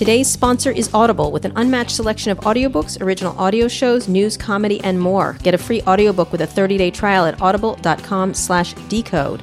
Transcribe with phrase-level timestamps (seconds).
[0.00, 4.80] Today's sponsor is Audible with an unmatched selection of audiobooks, original audio shows, news, comedy,
[4.82, 5.36] and more.
[5.42, 9.42] Get a free audiobook with a 30-day trial at audible.com/decode.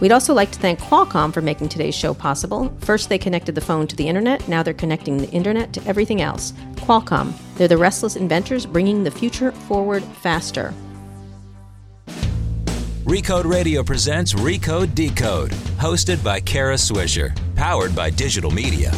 [0.00, 2.70] We'd also like to thank Qualcomm for making today's show possible.
[2.80, 4.46] First, they connected the phone to the internet.
[4.46, 6.52] Now they're connecting the internet to everything else.
[6.74, 10.74] Qualcomm, they're the restless inventors bringing the future forward faster.
[13.06, 18.92] Recode Radio presents Recode Decode, hosted by Kara Swisher, powered by digital media.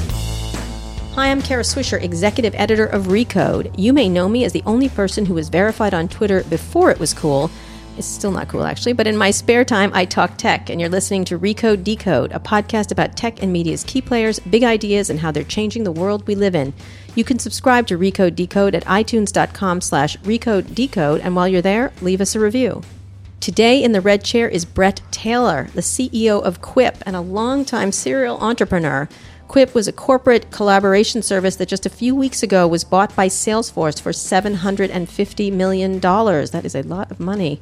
[1.16, 3.74] Hi, I'm Kara Swisher, executive editor of Recode.
[3.78, 6.98] You may know me as the only person who was verified on Twitter before it
[6.98, 7.50] was cool.
[7.96, 10.90] It's still not cool, actually, but in my spare time, I talk tech, and you're
[10.90, 15.18] listening to Recode Decode, a podcast about tech and media's key players, big ideas, and
[15.18, 16.74] how they're changing the world we live in.
[17.14, 21.94] You can subscribe to Recode Decode at itunes.com slash recode decode, and while you're there,
[22.02, 22.82] leave us a review.
[23.40, 27.92] Today in the red chair is Bret Taylor, the CEO of Quip and a longtime
[27.92, 29.08] serial entrepreneur.
[29.48, 33.28] Quip was a corporate collaboration service that just a few weeks ago was bought by
[33.28, 36.00] Salesforce for $750 million.
[36.00, 37.60] That is a lot of money.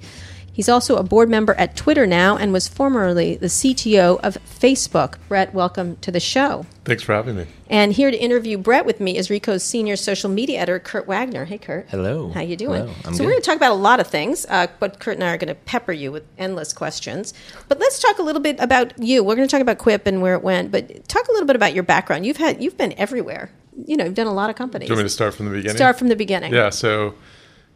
[0.54, 5.16] He's also a board member at Twitter now and was formerly the CTO of Facebook.
[5.26, 6.64] Bret, welcome to the show.
[6.84, 7.46] Thanks for having me.
[7.68, 11.44] And here to interview Bret with me is Recode's senior social media editor, Kurt Wagner.
[11.44, 11.88] Hey, Kurt.
[11.88, 12.30] Hello.
[12.30, 12.82] How you doing?
[12.82, 12.94] Hello.
[13.04, 13.20] I'm so good.
[13.26, 15.38] we're going to talk about a lot of things, uh, but Kurt and I are
[15.38, 17.34] going to pepper you with endless questions.
[17.66, 19.24] But let's talk a little bit about you.
[19.24, 21.56] We're going to talk about Quip and where it went, but talk a little bit
[21.56, 22.26] about your background.
[22.26, 23.50] You've had you've been everywhere.
[23.86, 24.86] You know, you've done a lot of companies.
[24.86, 25.76] Do you want me to start from the beginning?
[25.76, 26.52] Start from the beginning.
[26.54, 27.14] Yeah, so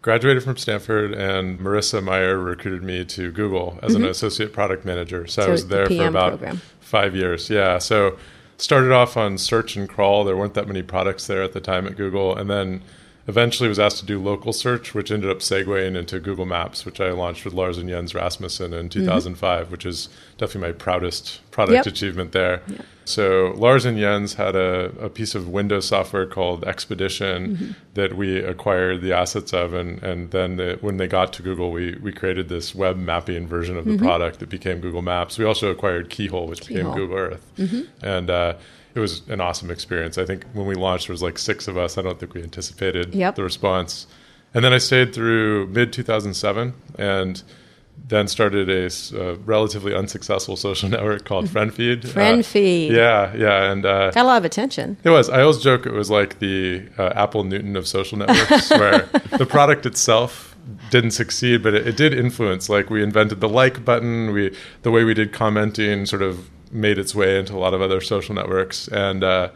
[0.03, 5.27] graduated from Stanford, and Marissa Mayer recruited me to Google as an associate product manager.
[5.27, 5.49] So, I Mm-hmm.
[5.49, 6.61] So was the there for about program.
[6.81, 7.51] five years.
[7.51, 8.17] Yeah, so
[8.59, 10.25] started off on search and crawl.
[10.25, 12.83] There weren't that many products there at the time at Google, and then
[13.29, 17.01] eventually was asked to do local search, which ended up segueing into Google Maps, which
[17.01, 21.69] I launched with Lars and Jens Rasmussen in 2005, which is definitely my proudest product
[21.69, 21.77] Mm-hmm.
[21.77, 21.87] Yep.
[21.87, 22.63] achievement there.
[23.05, 27.71] So Lars and Jens had a, a piece of Windows software called Expedition Mm-hmm.
[27.95, 31.71] that we acquired the assets of, and and then the, when they got to Google,
[31.71, 34.05] we we created this web mapping version of the Mm-hmm.
[34.05, 35.39] product that became Google Maps.
[35.39, 36.93] We also acquired Keyhole, which Keyhole.
[36.93, 37.83] became Google Earth, Mm-hmm.
[38.07, 38.31] and.
[38.31, 38.55] Uh,
[38.95, 40.19] it was an awesome experience.
[40.19, 41.99] I think when we launched, there was like six of us.
[41.99, 43.35] I don't think we anticipated Yep.
[43.37, 44.07] the response.
[44.55, 47.43] And then I stayed through mid 2007 and
[48.07, 52.05] then started a uh, relatively unsuccessful social network called FriendFeed.
[52.05, 52.91] Uh, FriendFeed.
[52.91, 53.71] yeah, yeah.
[53.73, 54.97] And uh, Got a lot of attention.
[55.05, 55.29] it was.
[55.29, 59.01] I always joke it was like the uh, Apple Newton of social networks, where
[59.37, 60.57] the product itself
[60.91, 62.69] didn't succeed, but it, it did influence.
[62.69, 66.99] Like we invented the like button, we the way we did commenting sort of made
[66.99, 69.51] its way into a lot of other social networks, and uh,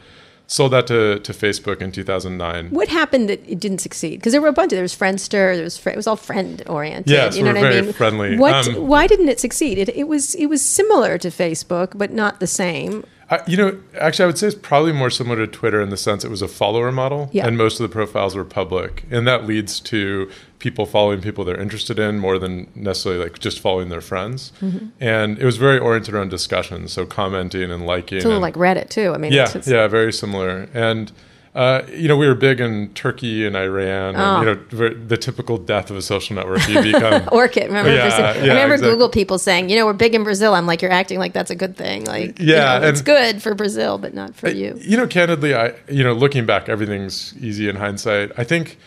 [0.47, 2.71] sold that to to Facebook in 2009.
[2.71, 4.17] What happened that it didn't succeed?
[4.19, 4.73] Because there were a bunch.
[4.73, 5.55] Of, there was Friendster.
[5.55, 7.11] There was fr- it was all friend oriented.
[7.11, 7.93] Yes, you know we're what I very mean?
[7.93, 8.39] friendly.
[8.39, 8.69] What?
[8.69, 9.79] Um, why didn't it succeed?
[9.79, 13.05] It, it was it was similar to Facebook, but not the same.
[13.33, 15.97] I, you know, actually, I would say it's probably more similar to Twitter in the
[15.97, 17.47] sense it was a follower model, Yeah.
[17.47, 21.61] and most of the profiles were public, and that leads to people following people they're
[21.61, 24.53] interested in more than necessarily like just following their friends.
[24.61, 24.87] Mm-hmm.
[25.01, 28.19] And it was very oriented around discussion, so commenting and liking.
[28.19, 29.13] It's a little and- like Reddit too.
[29.15, 30.69] I mean, yeah, it's, it's, yeah, very similar.
[30.75, 31.11] And
[31.55, 34.37] uh, you know, we were big in Turkey and Iran, Oh.
[34.41, 36.67] and you know, the typical death of a social network.
[36.67, 37.67] You become Orkut.
[37.67, 38.91] Remember, Yeah, yeah, I remember exactly.
[38.95, 40.55] Google people saying, you know, we're big in Brazil.
[40.55, 42.05] I'm like, you're acting like that's a good thing.
[42.07, 44.79] Like, you Yeah, know, it's good for Brazil, but not for you.
[44.81, 48.33] You know, candidly, I you know, looking back, everything's easy in hindsight.
[48.39, 48.79] I think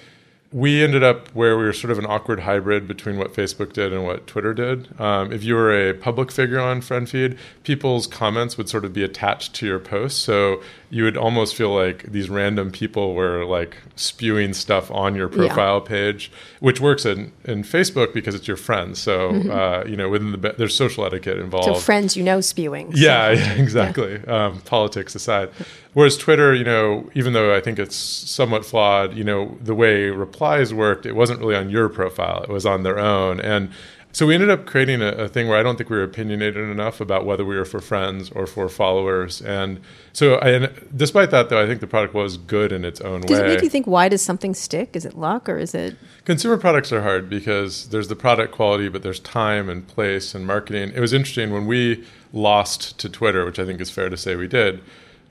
[0.51, 3.91] we ended up where we were sort of an awkward hybrid between what Facebook did
[3.91, 4.87] and what Twitter did.
[5.01, 9.03] Um, if you were a public figure on FriendFeed, people's comments would sort of be
[9.03, 13.77] attached to your posts, so you would almost feel like these random people were like
[13.95, 15.35] spewing stuff on your Yeah.
[15.47, 18.99] profile page, which works in, in Facebook because it's your friends.
[19.01, 21.67] So uh, you know, within the there's social etiquette involved.
[21.67, 21.75] Mm-hmm.
[21.75, 22.93] So friends, you know, spewing.
[22.95, 24.23] So- Yeah, yeah, exactly.
[24.27, 25.49] Um, politics aside.
[25.93, 30.09] Whereas Twitter, you know, even though I think it's somewhat flawed, you know, the way
[30.09, 33.39] replies worked, it wasn't really on your profile, it was on their own.
[33.39, 33.69] And
[34.15, 36.69] so we ended up creating a, a thing where I don't think we were opinionated
[36.69, 39.41] enough about whether we were for friends or for followers.
[39.41, 39.81] And
[40.13, 43.19] so, I, and despite that, though, I think the product was good in its own
[43.19, 43.45] Does way.
[43.45, 43.87] it make you think?
[43.87, 44.95] Why does something stick?
[44.95, 45.97] Is it luck or is it?
[46.23, 50.47] Consumer products are hard because there's the product quality, but there's time and place and
[50.47, 50.93] marketing.
[50.95, 54.37] It was interesting when we lost to Twitter, which I think is fair to say
[54.37, 54.81] we did.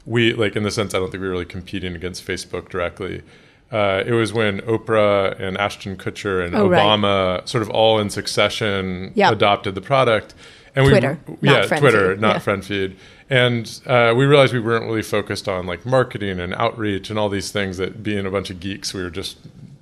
[0.05, 3.23] We like in the sense I don't think we were really competing against Facebook directly.
[3.73, 6.81] Uh, it was when Oprah and Ashton Kutcher and Oh, right.
[6.81, 9.33] Obama sort of all in succession Yep.
[9.33, 10.35] adopted the product.
[10.77, 12.21] And Twitter, we, not yeah, Friend Twitter, Feed.
[12.21, 12.39] not Yeah.
[12.41, 12.97] friend feed.
[13.31, 17.29] And uh, we realized we weren't really focused on like marketing and outreach and all
[17.29, 19.39] these things that being a bunch of geeks, we were just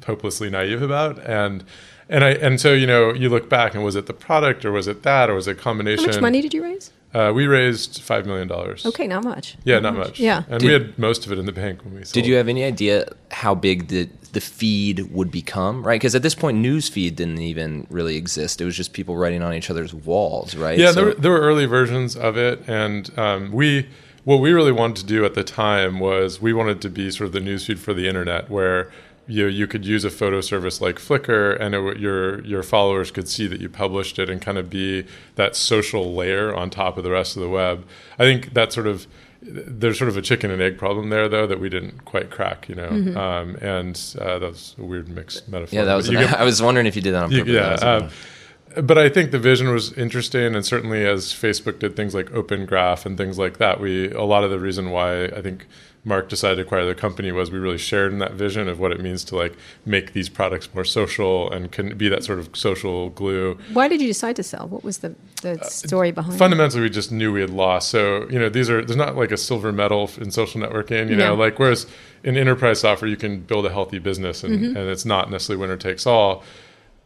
[0.06, 1.18] hopelessly naive about.
[1.26, 1.64] And
[2.08, 4.72] and I and so you know you look back and was it the product or
[4.72, 6.04] was it that or was it a combination?
[6.04, 6.92] How much money did you raise?
[7.14, 8.86] Uh, we raised five million dollars.
[8.86, 9.56] Okay, not much.
[9.64, 10.18] Yeah, not much.
[10.18, 10.44] Yeah.
[10.48, 12.14] and Did- we had most of it in the bank when we sold.
[12.14, 15.82] Did you have any idea how big the the feed would become?
[15.86, 18.60] Right, because at this point, news feed didn't even really exist.
[18.62, 20.78] It was just people writing on each other's walls, right?
[20.78, 23.88] Yeah, So- there, were, there were early versions of it, and um, we
[24.24, 27.26] what we really wanted to do at the time was we wanted to be sort
[27.26, 28.90] of the newsfeed for the internet, where
[29.28, 33.28] you you could use a photo service like Flickr, and it, your your followers could
[33.28, 35.04] see that you published it, and kind of be
[35.36, 37.86] that social layer on top of the rest of the web.
[38.18, 39.06] I think that sort of
[39.44, 42.68] there's sort of a chicken and egg problem there, though, that we didn't quite crack,
[42.68, 42.88] you know,
[43.20, 45.74] um, and uh, that was a weird mixed metaphor.
[45.80, 46.08] yeah, that was.
[46.08, 47.46] you get- I was wondering if you did that on purpose.
[47.46, 47.72] That yeah,
[48.04, 52.14] was- um, but I think the vision was interesting, and certainly as Facebook did things
[52.14, 55.42] like Open Graph and things like that, we a lot of the reason why I
[55.42, 55.66] think
[56.04, 58.90] Mark decided to acquire the company was we really shared in that vision of what
[58.90, 59.56] it means to like
[59.86, 63.56] make these products more social and can be that sort of social glue.
[63.72, 64.66] Why did you decide to sell?
[64.66, 66.38] What was the, the story behind it?
[66.38, 67.88] Fundamentally, we just knew we had lost.
[67.90, 71.08] So you know, these are there's not like a silver medal in social networking.
[71.08, 71.86] You know, like whereas
[72.24, 74.76] in enterprise software you can build a healthy business and, Mm-hmm.
[74.76, 76.42] and it's not necessarily winner takes all.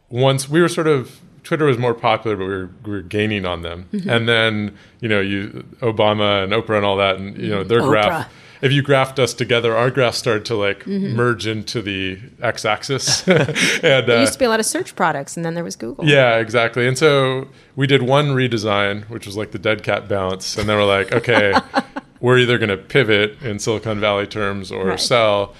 [0.09, 3.45] Once we were sort of Twitter was more popular, but we were, we were gaining
[3.45, 3.87] on them.
[3.93, 4.09] Mm-hmm.
[4.09, 7.81] And then you know, you Obama and Oprah and all that, and you know their
[7.81, 7.89] Oprah.
[7.89, 8.33] graph.
[8.61, 11.15] If you graphed us together, our graph started to like Mm-hmm.
[11.15, 15.35] merge into the x-axis, and There uh, used to be a lot of search products,
[15.37, 16.05] and then there was Google.
[16.05, 16.87] yeah, exactly.
[16.87, 20.77] And so we did one redesign, which was like the dead cat bounce, and then
[20.77, 21.53] we're like, okay,
[22.21, 24.99] we're either going to pivot in Silicon Valley terms or Right.
[24.99, 25.53] sell.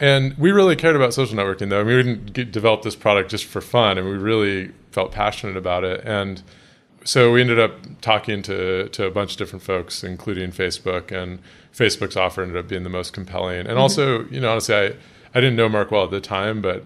[0.00, 1.80] And we really cared about social networking, though.
[1.80, 5.12] I mean, we didn't get, develop this product just for fun, and we really felt
[5.12, 6.02] passionate about it.
[6.04, 6.42] And
[7.04, 11.38] so we ended up talking to to a bunch of different folks, including Facebook, and
[11.72, 13.66] Facebook's offer ended up being the most compelling.
[13.66, 14.86] And also, you know, honestly, I
[15.34, 16.84] I didn't know Mark well at the time, but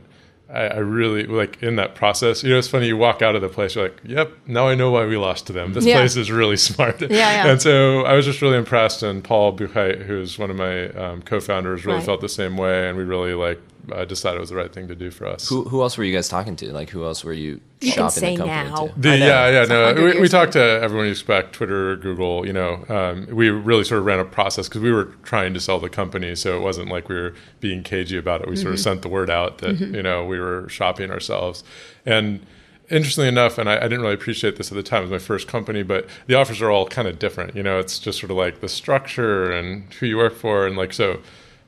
[0.50, 2.42] I, I really like in that process.
[2.42, 2.86] You know, it's funny.
[2.86, 5.46] You walk out of the place, you're like, "Yep, now I know why we lost
[5.48, 5.74] to them.
[5.74, 5.98] This Yeah.
[5.98, 7.46] place is really smart." Yeah, yeah.
[7.48, 9.02] And so I was just really impressed.
[9.02, 12.06] And Paul Buchheit, who's one of my um, co-founders, really Right.
[12.06, 13.60] felt the same way, and we really like
[13.92, 15.48] uh, decided it was the right thing to do for us.
[15.48, 16.72] who who else were you guys talking to?
[16.72, 18.86] Like who else were you, You can shopping say the company now.
[18.88, 19.00] to?
[19.00, 19.94] The, I yeah, yeah, It's no.
[19.94, 22.46] We, we talked to everyone you expect, Twitter, Google.
[22.46, 25.60] You know, um, we really sort of ran a process because we were trying to
[25.60, 28.48] sell the company, so it wasn't like we were being cagey about it.
[28.48, 31.64] We sort of sent the word out that you know we were shopping ourselves,
[32.06, 32.44] and
[32.90, 35.00] interestingly enough, and I, I didn't really appreciate this at the time.
[35.02, 37.54] It was my first company, but the offers are all kind of different.
[37.54, 40.74] You know, it's just sort of like the structure and who you work for, and
[40.76, 41.20] like so,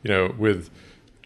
[0.02, 0.70] you know, with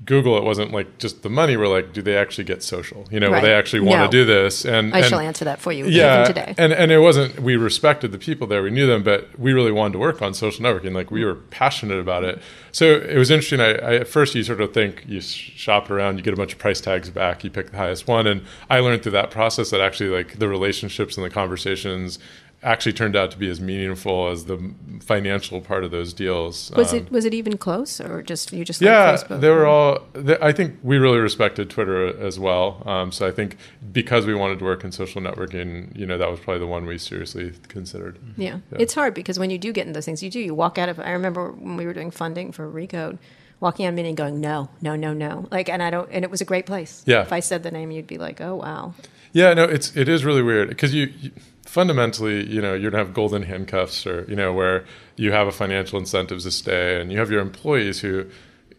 [0.05, 1.57] Google, it wasn't like just the money.
[1.57, 3.07] We're like, do they actually get social?
[3.11, 3.43] You know, Right.
[3.43, 4.05] they actually want No.
[4.07, 4.65] to do this?
[4.65, 6.55] And I and, shall answer that for you yeah, today.
[6.59, 7.41] and and it wasn't.
[7.41, 8.63] We respected the people there.
[8.63, 10.95] We knew them, but we really wanted to work on social networking.
[10.95, 12.41] Like we were passionate about it.
[12.73, 13.61] So it was interesting.
[13.61, 16.53] I, I at first you sort of think you shop around, you get a bunch
[16.53, 19.71] of price tags back, you pick the highest one, and I learned through that process
[19.71, 22.19] that actually like the relationships and the conversations
[22.65, 24.59] actually turned out to be as meaningful as the
[25.01, 26.73] financial part of those deals.
[26.75, 29.41] was Um, it was it even close, or just you just yeah, like Facebook?
[29.41, 30.01] they were all.
[30.15, 32.83] They, I think we really respected Twitter as well.
[32.87, 33.57] Um, so I think
[33.93, 36.87] because we wanted to work in social networking, you know, that was probably the one
[36.87, 38.19] we seriously considered.
[38.37, 38.59] Yeah.
[38.73, 38.79] Yeah.
[38.81, 40.41] It's hard because when you do get into those things, you do.
[40.41, 40.99] You walk out of.
[40.99, 43.19] I remember when we were doing funding for Recode,
[43.61, 45.47] walking out of a meeting going, no, no, no, no.
[45.51, 46.11] Like, and I don't.
[46.11, 47.03] And it was a great place.
[47.07, 47.23] Yeah.
[47.23, 48.95] If I said the name, you'd be like, oh wow.
[49.35, 51.33] Yeah, no, it's it is really weird because you, you
[51.67, 54.85] fundamentally, you know, you're gonna have golden handcuffs, or you know, where
[55.17, 58.27] you have a financial incentives to stay, and you have your employees who,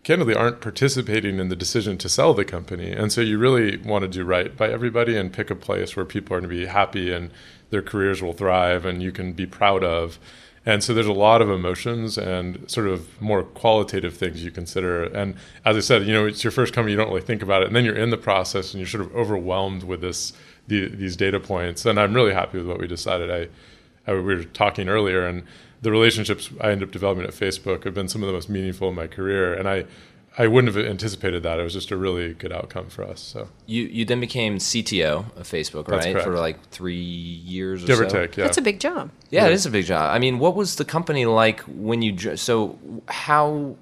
[0.04, 4.04] candidly, aren't participating in the decision to sell the company, and so you really want
[4.04, 6.68] to do right by everybody and pick a place where people are going to be
[6.68, 7.32] happy and
[7.70, 10.18] their careers will thrive, and you can be proud of.
[10.66, 15.04] And so there's a lot of emotions and sort of more qualitative things you consider.
[15.04, 17.62] And as I said, you know, it's your first company, you don't really think about
[17.62, 17.68] it.
[17.68, 20.34] And then you're in the process and you're sort of overwhelmed with this
[20.68, 21.86] the, these data points.
[21.86, 23.30] And I'm really happy with what we decided.
[23.30, 25.44] I, I we were talking earlier, and
[25.82, 28.90] the relationships I ended up developing at Facebook have been some of the most meaningful
[28.90, 29.54] in my career.
[29.54, 29.86] And I,
[30.38, 31.60] I wouldn't have anticipated that.
[31.60, 33.22] It was just a really good outcome for us.
[33.22, 36.14] So You you then became CTO of Facebook, That's right?
[36.14, 36.28] correct.
[36.28, 38.04] For like three years or give so.
[38.06, 38.44] or take, yeah.
[38.44, 39.12] That's a big job.
[39.30, 40.14] Yeah, it is a big job.
[40.14, 42.36] I mean, what was the company like when you?
[42.36, 42.78] So,
[43.08, 43.76] how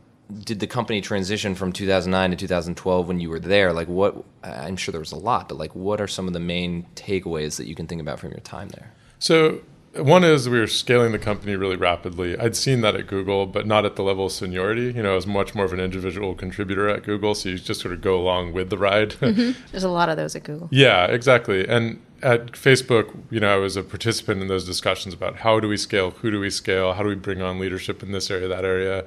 [0.46, 3.74] did the company transition from 2009 to 2012 when you were there?
[3.74, 4.24] Like, what?
[4.44, 7.58] I'm sure there was a lot, but like, what are some of the main takeaways
[7.58, 8.92] that you can think about from your time there?
[9.20, 9.62] So
[9.96, 12.38] one is we were scaling the company really rapidly.
[12.38, 14.92] I'd seen that at Google, but not at the level of seniority.
[14.92, 17.82] You know, I was much more of an individual contributor at Google, so you just
[17.82, 19.16] sort of go along with the ride.
[19.24, 19.66] Mm-hmm.
[19.72, 20.68] There's a lot of those at Google.
[20.70, 21.68] yeah, exactly.
[21.68, 25.68] And at Facebook, you know, I was a participant in those discussions about how do
[25.68, 28.48] we scale, who do we scale, how do we bring on leadership in this area,
[28.48, 29.06] that area.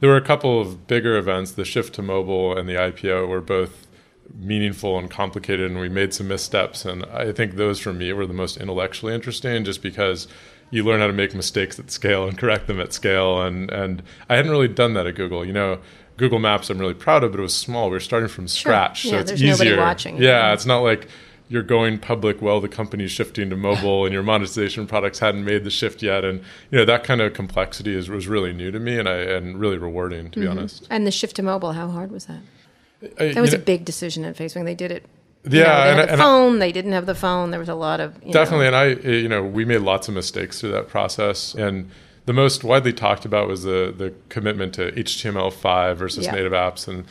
[0.00, 1.52] There were a couple of bigger events.
[1.52, 3.85] The shift to mobile and the IPO were both
[4.34, 8.26] meaningful and complicated and we made some missteps and i think those for me were
[8.26, 10.26] the most intellectually interesting just because
[10.70, 13.42] you learn how to make mistakes at scale and correct them at scale.
[13.42, 15.44] And and I hadn't really done that at Google.
[15.44, 15.78] You know,
[16.16, 17.86] Google Maps I'm really proud of, but it was small.
[17.86, 19.80] We were starting from scratch, Yeah, so it's there's nobody easier.
[19.80, 20.16] watching.
[20.20, 21.08] Yeah, it's not like
[21.48, 25.62] you're going public while the company's shifting to mobile and your monetization products hadn't made
[25.62, 26.24] the shift yet.
[26.24, 26.40] And
[26.70, 29.58] you know that kind of complexity is was really new to me and I and
[29.60, 30.58] really rewarding to be mm-hmm.
[30.58, 30.86] honest.
[30.90, 32.40] And the shift to mobile, how hard was that?
[33.18, 34.64] I- That was you a know- big decision at Facebook.
[34.64, 35.04] They did it.
[35.48, 36.58] you Yeah, know, they and had the and I- phone.
[36.58, 37.50] they didn't have the phone.
[37.52, 39.78] There was a lot of you know- Definitely, and I, uh, you know, we made
[39.82, 41.88] lots of mistakes through that process, and
[42.26, 46.32] the most widely talked about was the the commitment to HTML5 versus Yeah.
[46.32, 47.04] native apps, and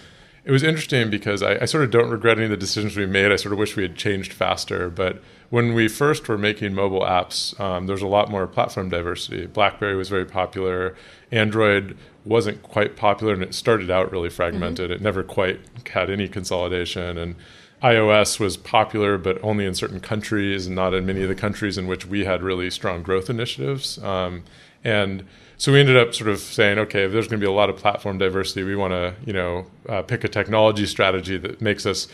[0.45, 3.07] it was interesting because I, I sort of don't regret any of the decisions we
[3.07, 3.31] made.
[3.31, 7.01] I sort of wish we had changed faster, but when we first were making mobile
[7.01, 9.47] apps, um, there was a lot more platform diversity.
[9.47, 10.95] BlackBerry was very popular.
[11.31, 14.91] Android wasn't quite popular, and it started out really fragmented.
[14.91, 15.59] It never quite
[15.91, 17.35] had any consolidation, and
[17.81, 21.75] iOS was popular, but only in certain countries, and not in many of the countries
[21.75, 23.97] in which we had really strong growth initiatives.
[24.03, 24.43] Um,
[24.83, 25.25] and
[25.57, 27.69] so we ended up sort of saying, okay, if there's going to be a lot
[27.69, 31.85] of platform diversity, we want to, you know, uh, pick a technology strategy that makes
[31.85, 32.07] us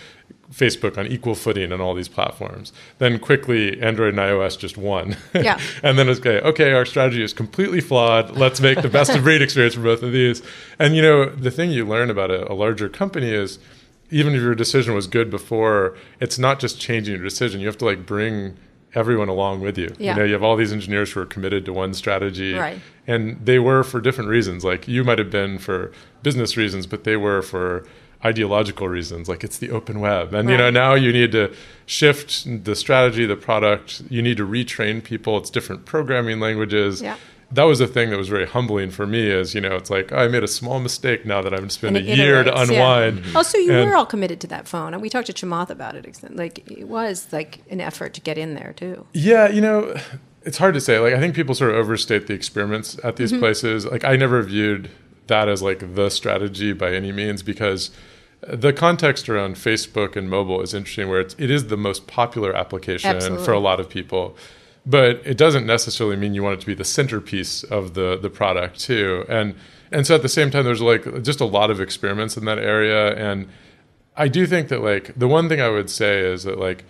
[0.51, 2.73] Facebook on equal footing on all these platforms.
[2.97, 5.15] Then quickly, Android and iOS just won.
[5.33, 5.59] Yeah.
[5.83, 6.39] and then it's okay.
[6.41, 8.37] Okay, our strategy is completely flawed.
[8.37, 10.41] Let's make the best of breed experience for both of these.
[10.77, 13.59] And you know, the thing you learn about a, a larger company is
[14.11, 17.61] even if your decision was good before, it's not just changing your decision.
[17.61, 18.57] You have to like bring
[18.93, 19.93] everyone along with you.
[19.97, 20.13] Yeah.
[20.13, 22.53] You know, you have all these engineers who are committed to one strategy.
[22.53, 22.81] Right.
[23.07, 24.63] And they were for different reasons.
[24.63, 25.91] Like you might have been for
[26.23, 27.85] business reasons, but they were for
[28.23, 29.27] ideological reasons.
[29.27, 30.33] Like it's the open web.
[30.33, 31.53] And you know, now you need to
[31.85, 34.03] shift the strategy, the product.
[34.09, 35.37] You need to retrain people.
[35.37, 37.01] It's different programming languages.
[37.01, 37.17] Yeah.
[37.51, 40.11] That was a thing that was very humbling for me is, you know, it's like,
[40.11, 42.71] oh, I made a small mistake now that I'm spending a it year to iterates,
[42.71, 42.73] yeah.
[42.73, 43.19] unwind.
[43.19, 43.37] Mm-hmm.
[43.37, 45.69] Oh, so you And- were all committed to that phone, and we talked to Chamath
[45.69, 46.05] about it.
[46.35, 49.05] Like it was like an effort to get in there too.
[49.13, 49.95] Yeah, you know,
[50.43, 50.99] it's hard to say.
[50.99, 53.41] Like, I think people sort of overstate the experiments at these mm-hmm.
[53.41, 53.85] places.
[53.85, 54.89] Like, I never viewed
[55.27, 57.91] that as like the strategy by any means because
[58.47, 62.55] the context around Facebook and mobile is interesting, where it's, it is the most popular
[62.55, 63.45] application Absolutely.
[63.45, 64.35] for a lot of people.
[64.85, 68.29] But it doesn't necessarily mean you want it to be the centerpiece of the the
[68.29, 69.25] product too.
[69.29, 69.55] And
[69.91, 72.57] and so at the same time, there's like just a lot of experiments in that
[72.57, 73.13] area.
[73.15, 73.47] And
[74.17, 76.83] I do think that like the one thing I would say is that like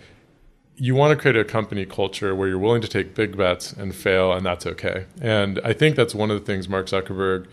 [0.76, 3.94] you want to create a company culture where you're willing to take big bets and
[3.94, 5.04] fail, and that's okay.
[5.20, 7.46] And I think that's one of the things Mark Zuckerberg,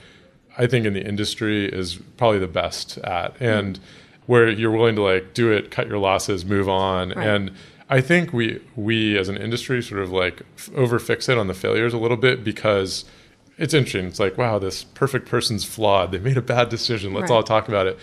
[0.57, 3.77] I think in the industry, is probably the best at, and
[4.25, 7.27] where you're willing to like do it, cut your losses, move on, Right.
[7.27, 7.51] and
[7.89, 11.53] I think we we as an industry sort of like f- over fixate on the
[11.53, 13.05] failures a little bit because
[13.57, 14.05] it's interesting.
[14.05, 16.11] It's like wow, this perfect person's flawed.
[16.11, 17.13] They made a bad decision.
[17.13, 17.37] Let's Right.
[17.37, 17.97] all talk about it.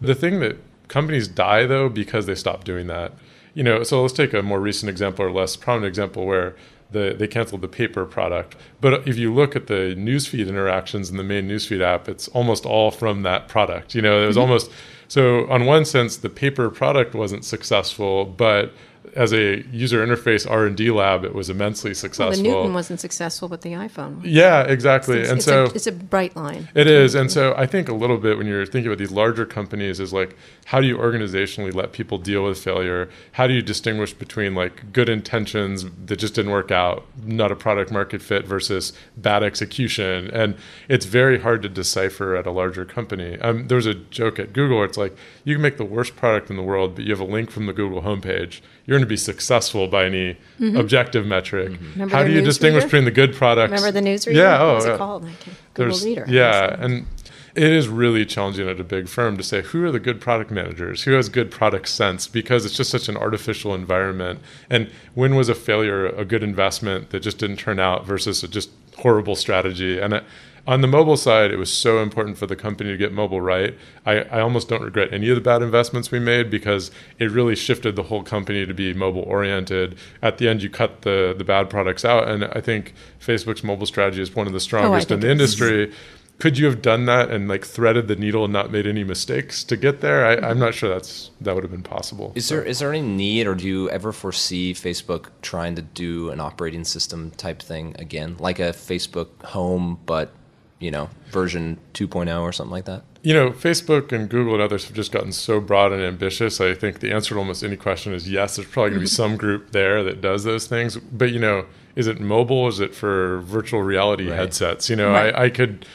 [0.00, 0.56] The thing that
[0.88, 3.12] companies die though because they stop doing that.
[3.54, 6.54] You know, so let's take a more recent example or less prominent example where
[6.92, 8.56] the, they canceled the paper product.
[8.80, 12.66] But if you look at the newsfeed interactions in the main newsfeed app, it's almost
[12.66, 13.94] all from that product.
[13.94, 14.42] You know, it was mm-hmm.
[14.42, 14.70] almost
[15.08, 18.72] so on one sense the paper product wasn't successful, but
[19.16, 22.42] as a user interface R and D lab, it was immensely Well, successful.
[22.42, 24.22] the Newton wasn't successful, but the iPhone.
[24.22, 24.30] was.
[24.30, 25.18] yeah, exactly.
[25.18, 26.68] It's, and it's so a, it's a bright line.
[26.74, 27.14] it is.
[27.14, 30.12] And so I think a little bit when you're thinking about these larger companies is
[30.12, 33.08] like, how do you organizationally let people deal with failure?
[33.32, 37.56] How do you distinguish between like good intentions that just didn't work out, not a
[37.56, 40.30] product market fit versus bad execution?
[40.30, 40.56] And
[40.88, 43.38] it's very hard to decipher at a larger company.
[43.40, 46.16] Um, there was a joke at Google where it's like, you can make the worst
[46.16, 48.60] product in the world, but you have a link from the Google homepage.
[48.90, 50.76] You're going to be successful by any mm-hmm.
[50.76, 51.70] objective metric.
[51.70, 51.92] Mm-hmm.
[51.92, 52.86] Remember How do you distinguish reader?
[52.88, 53.70] between the good products?
[53.70, 54.34] Remember the newsreader?
[54.34, 54.60] Yeah.
[54.60, 55.24] Oh, what was yeah it called?
[55.26, 55.44] I Google
[55.74, 56.24] There's- Reader.
[56.26, 57.06] Yeah, and
[57.54, 60.50] it is really challenging at a big firm to say who are the good product
[60.50, 64.40] managers, who has good product sense, because it's just such an artificial environment.
[64.68, 68.48] And when was a failure a good investment that just didn't turn out versus a
[68.48, 70.00] just horrible strategy?
[70.00, 70.20] And
[70.66, 73.76] on the mobile side, it was so important for the company to get mobile right.
[74.04, 77.56] I, I almost don't regret any of the bad investments we made because it really
[77.56, 79.96] shifted the whole company to be mobile oriented.
[80.22, 83.86] At the end, you cut the the bad products out, and I think Facebook's mobile
[83.86, 85.92] strategy is one of the strongest in the industry.
[86.38, 89.62] Could you have done that and like threaded the needle and not made any mistakes
[89.64, 90.24] to get there?
[90.24, 92.32] I, I'm not sure that's that would have been possible.
[92.34, 95.82] Is So- there is there any need, or do you ever foresee Facebook trying to
[95.82, 100.32] do an operating system type thing again, like a Facebook Home, but
[100.80, 103.04] you know, version 2.0 or something like that?
[103.22, 106.60] you know, Facebook and Google and others have just gotten so broad and ambitious.
[106.60, 108.56] I think the answer to almost any question is yes.
[108.56, 109.14] There's probably going to be mm-hmm.
[109.14, 110.96] some group there that does those things.
[110.96, 112.66] But you know, is it mobile?
[112.68, 114.38] Is it for virtual reality Right.
[114.38, 114.88] headsets?
[114.88, 115.34] You know, Right.
[115.34, 115.86] I, I could.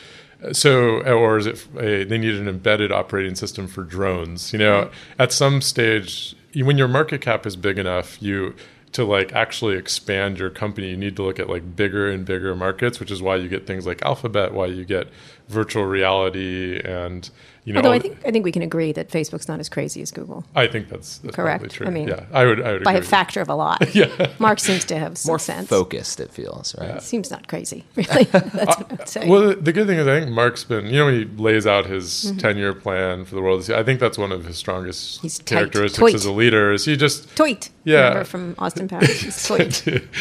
[0.51, 4.53] So, or is it a, they need an embedded operating system for drones?
[4.53, 5.21] You know, mm-hmm.
[5.21, 8.53] at some stage, when your market cap is big enough, you
[8.95, 12.55] to like actually expand your company, you need to look at like bigger and bigger
[12.55, 15.07] markets, which is why you get things like Alphabet, why you get
[15.49, 17.29] virtual reality, and
[17.65, 17.79] you know.
[17.79, 20.43] Although I think I think we can agree that Facebook's not as crazy as Google
[20.55, 21.59] I think that's, that's Correct.
[21.61, 21.87] probably true.
[21.87, 22.61] I mean, yeah, I would.
[22.61, 23.07] I would by a agree.
[23.07, 23.93] factor of a lot.
[23.95, 24.31] yeah.
[24.39, 25.67] Mark seems to have some More sense.
[25.67, 27.01] focused, it feels, right?
[27.01, 28.23] Seems not crazy, really.
[28.31, 29.27] That's what I'd say.
[29.29, 31.67] Well, the- the good thing is, I think Mark's been, you know, when he lays
[31.67, 32.37] out his Mm-hmm.
[32.37, 35.99] 10 year plan for the world, I think that's one of his strongest He's characteristics
[35.99, 36.13] Toit.
[36.15, 36.71] as a leader.
[36.71, 37.69] Is he just, Toit.
[37.85, 38.23] Yeah.
[38.23, 39.23] From Austin Powers?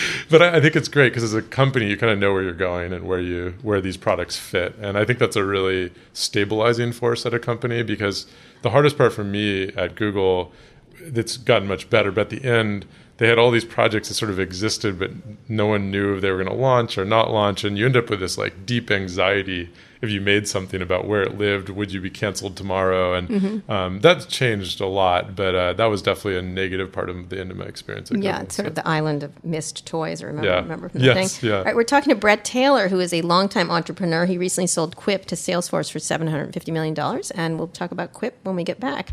[0.30, 2.42] But I, I think it's great because as a company, you kind of know where
[2.42, 5.92] you're going and where you where these products fit, and I think that's a really
[6.12, 8.26] stabilizing force at a company because
[8.62, 10.52] the hardest part for me at Google,
[11.06, 12.86] that's gotten much better, but at the end.
[13.18, 15.12] They had all these projects that sort of existed, but
[15.48, 17.96] no one knew if they were going to launch or not launch, and you end
[17.96, 19.70] up with this like deep anxiety
[20.04, 23.14] if you made something about where it lived, would you be canceled tomorrow?
[23.14, 23.70] And Mm-hmm.
[23.70, 27.40] um, that's changed a lot, but uh, that was definitely a negative part of the
[27.40, 28.10] end of my experience.
[28.10, 28.68] Yeah, Google, it's sort so.
[28.68, 30.22] of the island of missed toys.
[30.22, 30.56] I remember, Yeah.
[30.60, 31.50] remember from the Yes, thing.
[31.50, 31.58] yeah.
[31.58, 34.26] All right, we're talking to Bret Taylor, who is a longtime entrepreneur.
[34.26, 36.96] He recently sold Quip to Salesforce for $750 million,
[37.34, 39.12] and we'll talk about Quip when we get back.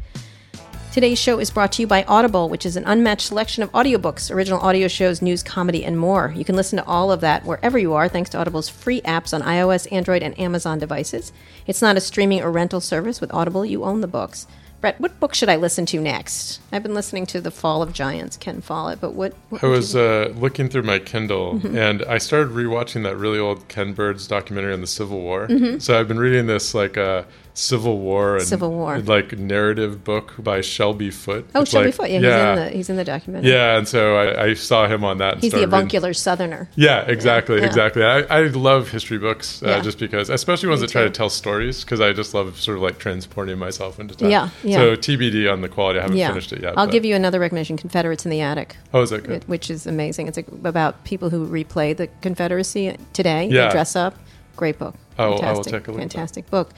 [0.91, 4.29] Today's show is brought to you by Audible, which is an unmatched selection of audiobooks,
[4.29, 6.33] original audio shows, news, comedy, and more.
[6.35, 9.33] You can listen to all of that wherever you are thanks to Audible's free apps
[9.33, 11.31] on iOS, Android, and Amazon devices.
[11.65, 13.21] It's not a streaming or rental service.
[13.21, 14.47] With Audible, you own the books.
[14.81, 16.59] Bret, what book should I listen to next?
[16.71, 19.33] I've been listening to The Fall of Giants, Ken Follett, but what?
[19.49, 21.77] what I was uh, looking through my Kindle Mm-hmm.
[21.77, 25.47] and I started rewatching that really old Ken Burns documentary on the Civil War.
[25.47, 25.77] Mm-hmm.
[25.79, 27.23] So I've been reading this like uh,
[27.53, 28.99] Civil War and Civil War.
[28.99, 31.47] like narrative book by Shelby Foote.
[31.53, 32.09] oh, Shelby like- Foote.
[32.09, 33.51] Yeah, he's in the he's in the documentary.
[33.51, 35.33] yeah, and so I, I saw him on that.
[35.35, 36.69] And he's the started reading- avuncular Southerner.
[36.75, 37.65] Yeah, exactly, Yeah.
[37.65, 38.03] exactly.
[38.03, 39.81] I, I love history books uh, Yeah.
[39.81, 42.77] just because, especially ones Me that try to tell stories, because I just love sort
[42.77, 44.31] of like transporting myself into time.
[44.31, 44.77] Yeah, yeah.
[44.77, 45.99] So TBD on the quality.
[45.99, 46.77] I haven't Yeah, finished it yet.
[46.77, 48.77] I'll but- give you another recommendation: Confederates in the Attic.
[48.93, 49.47] Oh, is that good?
[49.47, 50.27] which is amazing.
[50.27, 53.47] It's about people who replay the Confederacy today.
[53.51, 53.67] Yeah.
[53.67, 54.15] They dress up.
[54.55, 54.95] Great book.
[55.17, 55.99] Will- I will take a look.
[55.99, 56.71] Fantastic book.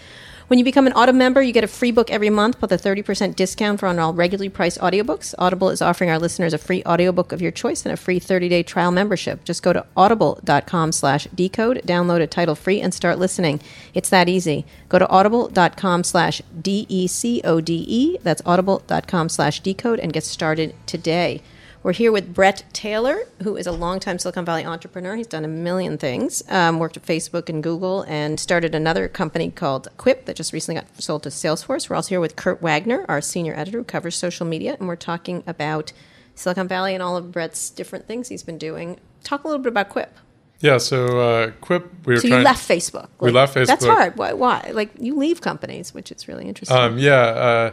[0.54, 2.78] When you become an Audible member, you get a free book every month with a
[2.78, 5.34] 30% discount for on all regularly priced audiobooks.
[5.40, 8.62] Audible is offering our listeners a free audiobook of your choice and a free 30-day
[8.62, 9.44] trial membership.
[9.46, 13.62] Just go to audible.com slash decode, download a title free, and start listening.
[13.96, 14.64] It's that easy.
[14.90, 18.20] Go to audible.com slash D-E-C-O-D-E.
[18.22, 21.42] That's audible.com slash decode and get started today.
[21.84, 25.18] We're here with Bret Taylor, who is a longtime Silicon Valley entrepreneur.
[25.18, 29.52] He's done a million things, um, worked at Facebook and Google, and started another company
[29.52, 31.90] called Quip that just recently got sold to Salesforce.
[31.90, 34.96] We're also here with Kurt Wagner, our senior editor who covers social media, and we're
[34.96, 35.92] talking about
[36.36, 38.98] Silicon Valley and all of Bret's different things he's been doing.
[39.26, 40.18] Talk a little bit about Quip.
[40.62, 40.78] Yeah.
[40.78, 42.40] So uh, Quip, we were So trying.
[42.40, 43.10] you left Facebook.
[43.20, 43.68] We left Facebook.
[43.68, 44.16] That's hard.
[44.18, 44.32] Why?
[44.32, 44.72] Why?
[44.74, 46.78] Like you leave companies, which is really interesting.
[46.78, 47.72] Um, yeah, uh,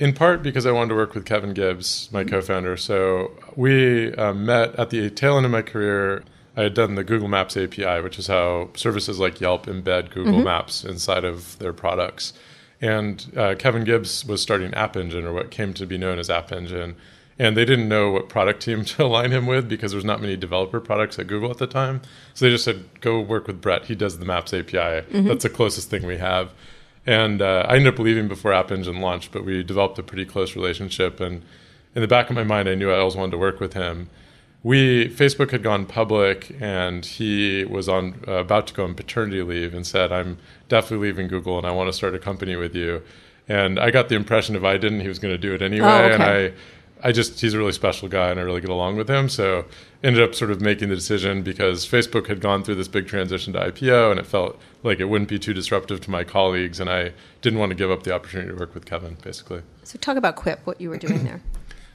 [0.00, 2.30] in part because I wanted to work with Kevin Gibbs, my Mm-hmm.
[2.30, 2.76] co-founder.
[2.76, 6.24] So we uh, met at the tail end of my career.
[6.56, 10.34] I had done the Google Maps API, which is how services like Yelp embed Google
[10.34, 10.44] Mm-hmm.
[10.44, 12.32] Maps inside of their products.
[12.80, 16.28] And uh, Kevin Gibbs was starting App Engine, or what came to be known as
[16.30, 16.96] App Engine.
[17.38, 20.36] And they didn't know what product team to align him with because there's not many
[20.36, 22.00] developer products at Google at the time.
[22.34, 23.84] So they just said, go work with Bret.
[23.86, 25.04] He does the Maps API.
[25.12, 26.50] That's the closest thing we have.
[27.06, 30.24] And uh, I ended up leaving before App Engine launched, but we developed a pretty
[30.24, 31.20] close relationship.
[31.20, 31.42] And
[31.94, 34.08] in the back of my mind, I knew I always wanted to work with him.
[34.62, 39.42] We Facebook had gone public, and he was on uh, about to go on paternity
[39.42, 40.36] leave, and said, "I'm
[40.68, 43.02] definitely leaving Google, and I want to start a company with you."
[43.48, 45.88] And I got the impression if I didn't, he was going to do it anyway.
[45.88, 46.14] Oh, okay.
[46.14, 46.52] And I,
[47.02, 49.28] I just he's a really special guy, and I really get along with him.
[49.28, 49.64] So
[50.02, 53.52] ended up sort of making the decision because Facebook had gone through this big transition
[53.54, 56.90] to IPO, and it felt like it wouldn't be too disruptive to my colleagues, and
[56.90, 59.62] I didn't want to give up the opportunity to work with Kevin, basically.
[59.84, 60.60] so talk about Quip.
[60.64, 61.42] What you were doing there.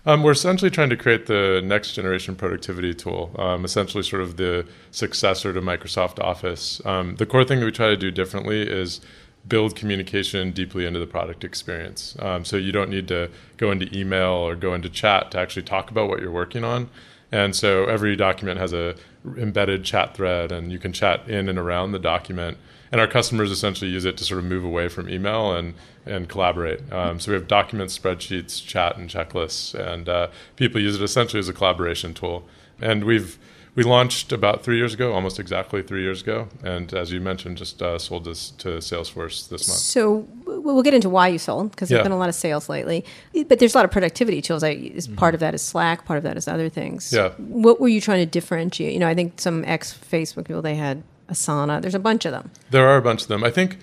[0.08, 4.38] Um, we're essentially trying to create the next generation productivity tool, um, essentially sort of
[4.38, 6.80] the successor to Microsoft Office.
[6.86, 9.02] Um, the core thing that we try to do differently is
[9.48, 12.16] build communication deeply into the product experience.
[12.20, 15.64] Um, so you don't need to go into email or go into chat to actually
[15.64, 16.90] talk about what you're working on.
[17.32, 18.96] And so every document has a
[19.38, 22.58] embedded chat thread, and you can chat in and around the document.
[22.92, 25.74] And our customers essentially use it to sort of move away from email and
[26.06, 26.82] and collaborate.
[26.94, 31.40] Um, so we have documents, spreadsheets, chat, and checklists, and uh, people use it essentially
[31.40, 32.48] as a collaboration tool.
[32.80, 33.38] And we've
[33.76, 37.58] we launched about three years ago, almost exactly three years ago, and as you mentioned,
[37.58, 39.80] just uh, sold this to Salesforce this month.
[39.80, 41.98] So we'll get into why you sold because Yeah.
[41.98, 43.04] there's been a lot of sales lately.
[43.48, 44.64] But there's a lot of productivity tools.
[44.64, 45.16] I, Mm-hmm.
[45.16, 46.06] Part of that is Slack.
[46.06, 47.12] Part of that is other things.
[47.14, 47.30] Yeah.
[47.38, 48.94] What were you trying to differentiate?
[48.94, 51.82] You know, I think some ex Facebook people they had Asana.
[51.82, 52.52] There's a bunch of them.
[52.72, 53.44] There are a bunch of them.
[53.44, 53.78] I think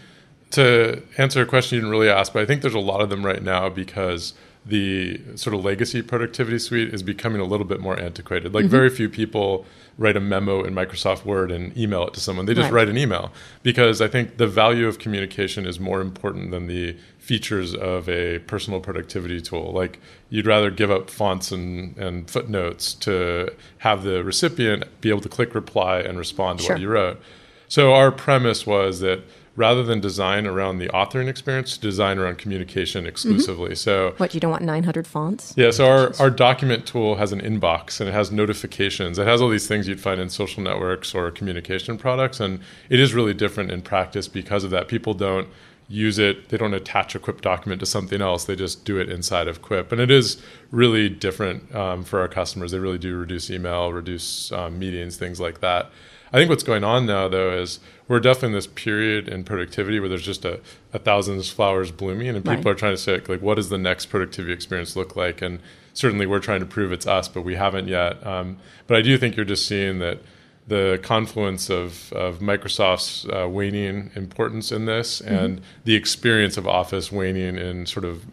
[0.53, 3.11] to answer a question you didn't really ask, but I think there's a lot of
[3.11, 4.33] them right now because
[4.65, 8.55] the sort of legacy productivity suite is becoming a little bit more antiquated.
[8.55, 8.71] Like mm-hmm.
[8.71, 9.67] very few people
[9.99, 12.47] write a memo in Microsoft Word and email it to someone.
[12.47, 12.73] They just Right.
[12.73, 16.97] write an email because I think the value of communication is more important than the
[17.19, 19.73] features of a personal productivity tool.
[19.73, 19.99] Like
[20.31, 25.29] you'd rather give up fonts and, and footnotes to have the recipient be able to
[25.29, 26.75] click reply and respond to Sure.
[26.77, 27.21] what you wrote.
[27.69, 29.21] So our premise was that
[29.55, 33.75] rather than design around the authoring experience, design around communication exclusively.
[33.75, 35.53] So What you don't want 900 fonts?
[35.57, 39.19] yeah, so our, our document tool has an inbox and it has notifications.
[39.19, 42.41] It has all these things you'd find in social networks or communication products.
[42.41, 44.89] And it is really different in practice because of that.
[44.89, 45.49] People don't
[45.89, 49.11] use it, they don't attach a Quip document to something else, they just do it
[49.11, 49.93] inside of Quip.
[49.93, 52.73] And it is really different um, for our customers.
[52.73, 55.91] They really do reduce email, reduce um, meetings, things like that.
[56.33, 60.01] I think what's going on now, though, is we're definitely in this period in productivity
[60.01, 60.61] where there's just a,
[60.93, 62.67] a thousand flowers blooming, and people Right.
[62.67, 65.43] are trying to say, like, what does the next productivity experience look like?
[65.43, 65.61] And
[65.93, 68.27] certainly we're trying to prove it's us, but we haven't yet.
[68.27, 70.21] Um, but I do think you're just seeing that
[70.67, 75.35] the confluence of, of Microsoft's uh, waning importance in this Mm-hmm.
[75.35, 78.25] and the experience of Office waning in sort of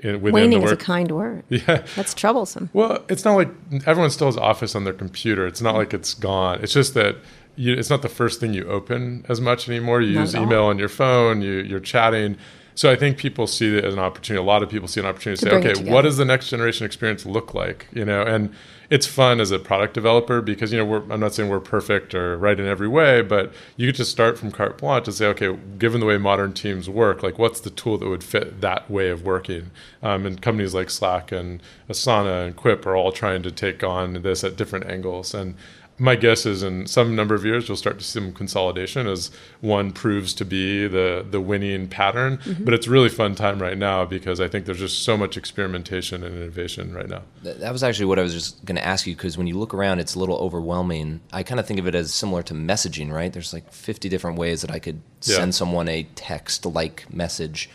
[0.00, 1.44] in, within the Waning is a kind word.
[1.48, 2.68] yeah, That's troublesome.
[2.74, 3.48] well, it's not like
[3.86, 5.46] everyone still has Office on their computer.
[5.46, 6.58] It's not like it's gone.
[6.62, 7.16] It's just that
[7.56, 10.00] you, it's not the first thing you open as much anymore.
[10.00, 10.46] You Not use at all.
[10.46, 11.42] email on your phone.
[11.42, 12.36] You, you're chatting.
[12.74, 14.42] So I think people see it as an opportunity.
[14.42, 16.50] A lot of people see an opportunity to, To say, okay, what does the next
[16.50, 17.88] generation experience look like?
[17.90, 18.52] You know, and
[18.90, 22.14] it's fun as a product developer because you know we're, I'm not saying we're perfect
[22.14, 25.24] or right in every way, but you get to start from carte blanche to say,
[25.28, 28.90] okay, given the way modern teams work, like what's the tool that would fit that
[28.90, 29.70] way of working?
[30.02, 34.20] Um, and companies like Slack and Asana and Quip are all trying to take on
[34.22, 35.32] this at different angles.
[35.32, 35.54] And
[35.98, 39.30] my guess is in some number of years you'll start to see some consolidation as
[39.62, 42.38] one proves to be the the winning pattern.
[42.60, 46.22] But it's really fun time right now because I think there's just so much experimentation
[46.22, 47.22] and innovation right now.
[47.42, 49.72] That was actually what I was just going to ask you because when you look
[49.72, 51.20] around, it's a little overwhelming.
[51.32, 53.32] I kind of think of it as similar to messaging, right?
[53.32, 55.36] There's like 50 different ways that I could Yeah.
[55.36, 57.70] send someone a text-like message.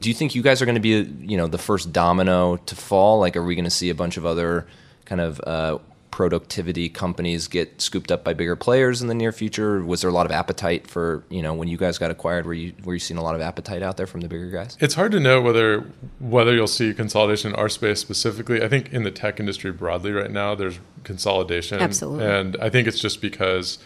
[0.00, 2.76] Do you think you guys are going to be, you know, the first domino to
[2.76, 3.18] fall?
[3.18, 4.66] Like, are we going to see a bunch of other
[5.06, 5.78] kind of uh,
[6.14, 9.84] productivity companies get scooped up by bigger players in the near future?
[9.84, 12.46] Was there a lot of appetite for, you know, when you guys got acquired?
[12.46, 14.76] Were you were you seeing a lot of appetite out there from the bigger guys?
[14.78, 18.62] It's hard to know whether whether you'll see consolidation in our space specifically.
[18.62, 21.80] I think in the tech industry broadly right now, there's consolidation.
[21.80, 22.24] Absolutely.
[22.24, 23.78] And I think it's just because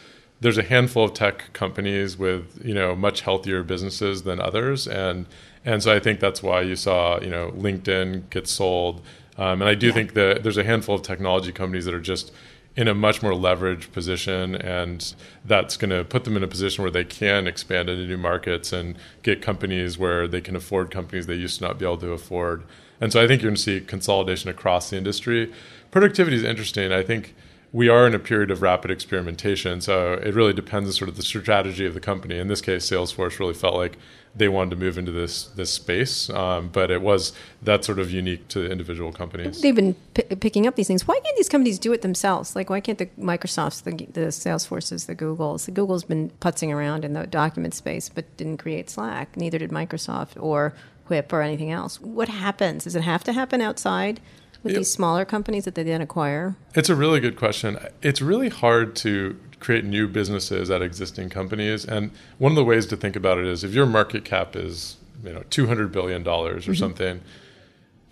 [0.43, 4.87] there's a handful of tech companies with, you know, much healthier businesses than others.
[4.87, 5.25] And
[5.65, 9.01] and so I think that's why you saw, you know, LinkedIn get sold.
[9.39, 12.33] Um, and I do think that there's a handful of technology companies that are just
[12.77, 16.83] in a much more leveraged position, and that's going to put them in a position
[16.83, 21.27] where they can expand into new markets and get companies where they can afford companies
[21.27, 22.63] they used to not be able to afford.
[23.01, 25.53] And so I think you're going to see consolidation across the industry.
[25.91, 26.93] Productivity is interesting.
[26.93, 27.35] I think
[27.73, 31.17] we are in a period of rapid experimentation, so it really depends on sort of
[31.17, 32.39] the strategy of the company.
[32.39, 33.99] In this case, Salesforce really felt like
[34.35, 38.11] they wanted to move into this this space, um, but it was that sort of
[38.11, 39.61] unique to individual companies.
[39.61, 41.07] They've been p- picking up these things.
[41.07, 42.57] Why can't these companies do it themselves?
[42.57, 45.67] Like, why can't the Microsofts, the, the Salesforces, the Googles?
[45.67, 49.37] The Google's been putzing around in the document space, but didn't create Slack.
[49.37, 50.75] Neither did Microsoft or
[51.09, 52.01] Whip or anything else.
[52.01, 52.85] What happens?
[52.85, 54.21] Does it have to happen outside
[54.63, 54.81] with Yep.
[54.81, 56.57] these smaller companies that they then acquire?
[56.75, 57.79] It's a really good question.
[58.03, 62.87] It's really hard to create new businesses at existing companies, and one of the ways
[62.87, 66.23] to think about it is if your market cap is you know two hundred billion
[66.23, 66.79] dollars or mm-hmm.
[66.79, 67.21] something.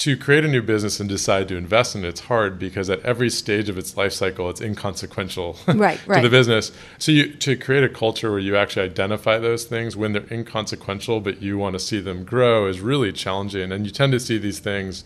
[0.00, 3.00] To create a new business and decide to invest in it, it's hard because at
[3.00, 6.22] every stage of its life cycle, it's inconsequential Right, to right.
[6.22, 6.70] the business.
[6.98, 11.20] So you to create a culture where you actually identify those things when they're inconsequential,
[11.20, 13.72] but you want to see them grow is really challenging.
[13.72, 15.02] And you tend to see these things,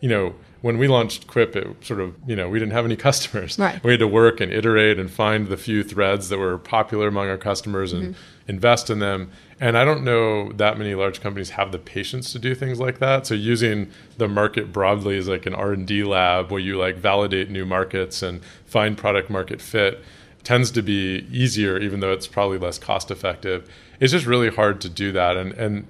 [0.00, 2.96] you know, when we launched Quip, it sort of, you know, we didn't have any
[3.08, 3.58] customers.
[3.58, 3.82] Right.
[3.84, 7.28] We had to work and iterate and find the few threads that were popular among
[7.28, 8.16] our customers and
[8.48, 9.30] invest in them.
[9.60, 12.98] And I don't know that many large companies have the patience to do things like
[12.98, 13.26] that.
[13.26, 17.64] So using the market broadly as like an R&D lab where you like validate new
[17.64, 20.02] markets and find product market fit
[20.44, 23.68] tends to be easier even though it's probably less cost effective.
[24.00, 25.86] It's just really hard to do that and and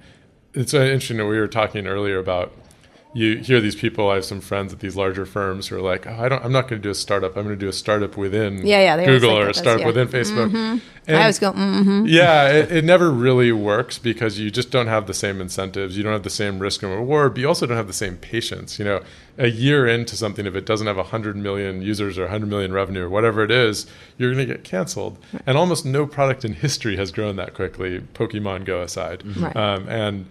[0.53, 2.51] it's uh, interesting that we were talking earlier about
[3.13, 4.09] you hear these people.
[4.09, 6.43] I have some friends at these larger firms who are like, "Oh, I don't.
[6.43, 7.35] I'm not going to do a startup.
[7.35, 9.87] I'm going to do a startup within Yeah, yeah, Google or a startup yeah.
[9.87, 12.05] within Facebook." And I always go, mm-hmm.
[12.05, 15.97] yeah, it, it never really works because you just don't have the same incentives.
[15.97, 18.17] You don't have the same risk and reward, but you also don't have the same
[18.17, 18.77] patience.
[18.77, 19.01] You know,
[19.39, 23.05] a year into something, if it doesn't have 100 million users or 100 million revenue
[23.05, 23.87] or whatever it is,
[24.19, 25.17] you're going to get canceled.
[25.47, 29.25] And almost no product in history has grown that quickly, Pokemon Go aside.
[29.35, 29.55] Right.
[29.55, 30.27] Um, and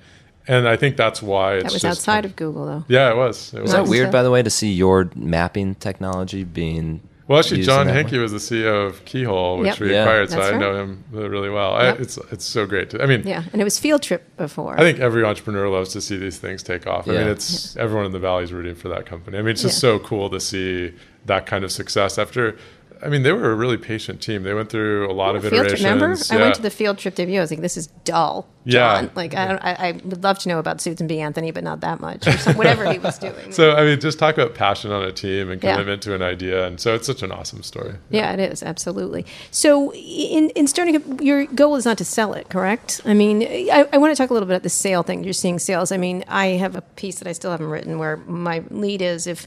[0.49, 2.85] and I think that's why it's That was just- outside of Google, though.
[2.89, 3.53] Yeah, it was.
[3.53, 3.73] It Is was.
[3.73, 3.89] that Nice.
[3.89, 7.01] weird, by the way, to see your mapping technology being?
[7.27, 8.19] Well, actually, used John Hanke way?
[8.21, 9.81] was the CEO of Keyhole, which Yep.
[9.81, 10.03] we Yeah.
[10.05, 11.75] acquired, so That's I know him really well.
[11.75, 12.89] I, it's it's so great.
[12.91, 14.75] To, I mean, Yeah, and it was Field Trip before.
[14.81, 17.07] I think every entrepreneur loves to see these things take off.
[17.07, 17.33] I mean, Yeah.
[17.33, 19.37] it's everyone in the valley is rooting for that company.
[19.37, 19.91] I mean, it's just Yeah.
[19.91, 20.93] so cool to see
[21.27, 22.57] that kind of success after.
[23.03, 24.43] I mean, they were a really patient team.
[24.43, 25.81] They went through a lot of iterations.
[25.81, 25.93] trip.
[25.93, 27.39] Remember, I went to the field trip debut.
[27.39, 29.03] I was like, "This is dull." Yeah.
[29.03, 29.11] John.
[29.15, 31.21] Like I, don't, I, I would love to know about Susan B.
[31.21, 32.27] Anthony, but not that much.
[32.27, 33.53] Or some, whatever he was doing.
[33.53, 35.73] So I mean, just talk about passion on a team and Yeah.
[35.73, 37.95] commitment to an idea, and so it's such an awesome story.
[38.11, 39.25] yeah, it is absolutely.
[39.51, 43.01] So, in in starting, up, your goal is not to sell it, correct?
[43.05, 45.25] I mean, I, I want to talk a little bit about the sale thing.
[45.25, 45.93] You're seeing sales.
[45.93, 49.27] I mean, I have a piece that I still haven't written where my lead is
[49.27, 49.47] if.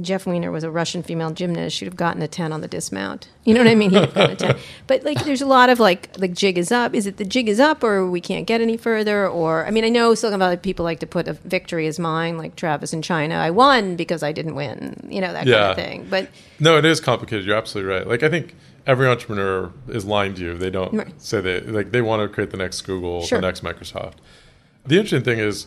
[0.00, 1.76] Jeff Weiner was a Russian female gymnast.
[1.76, 3.28] She'd have gotten a ten on the dismount.
[3.44, 3.90] You know what I mean?
[3.90, 4.56] He'd have gotten a ten.
[4.88, 6.94] But like, there's a lot of like, like jig is up.
[6.94, 9.28] Is it the jig is up, or we can't get any further?
[9.28, 12.36] Or I mean, I know Silicon Valley people like to put a victory as mine,
[12.38, 13.36] like Travis in China.
[13.36, 15.06] I won because I didn't win.
[15.08, 16.06] You know that kind of thing.
[16.10, 16.28] But
[16.58, 17.46] No, it is complicated.
[17.46, 18.06] You're absolutely right.
[18.06, 20.58] Like I think every entrepreneur is lying to you.
[20.58, 21.22] They don't Right.
[21.22, 23.38] say they like they want to create the next Google, Sure.
[23.40, 24.14] the next Microsoft.
[24.86, 25.66] The interesting thing is,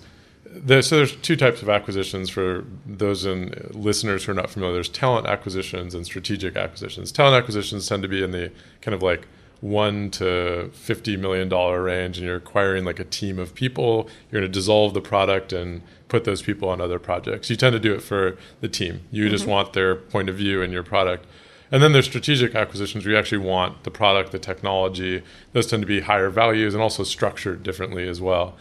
[0.64, 4.74] there, so there's two types of acquisitions for those in listeners who are not familiar.
[4.74, 7.12] There's talent acquisitions and strategic acquisitions.
[7.12, 9.28] Talent acquisitions tend to be in the kind of like
[9.62, 14.10] one to fifty million dollar range, and you're acquiring like a team of people.
[14.32, 17.50] You're going to dissolve the product and put those people on other projects.
[17.50, 19.02] You tend to do it for the team.
[19.12, 19.52] You just mm-hmm.
[19.52, 21.26] want their point of view in your product.
[21.72, 25.22] And then there's strategic acquisitions where you actually want the product, the technology.
[25.52, 28.56] Those tend to be higher values and also structured differently as well.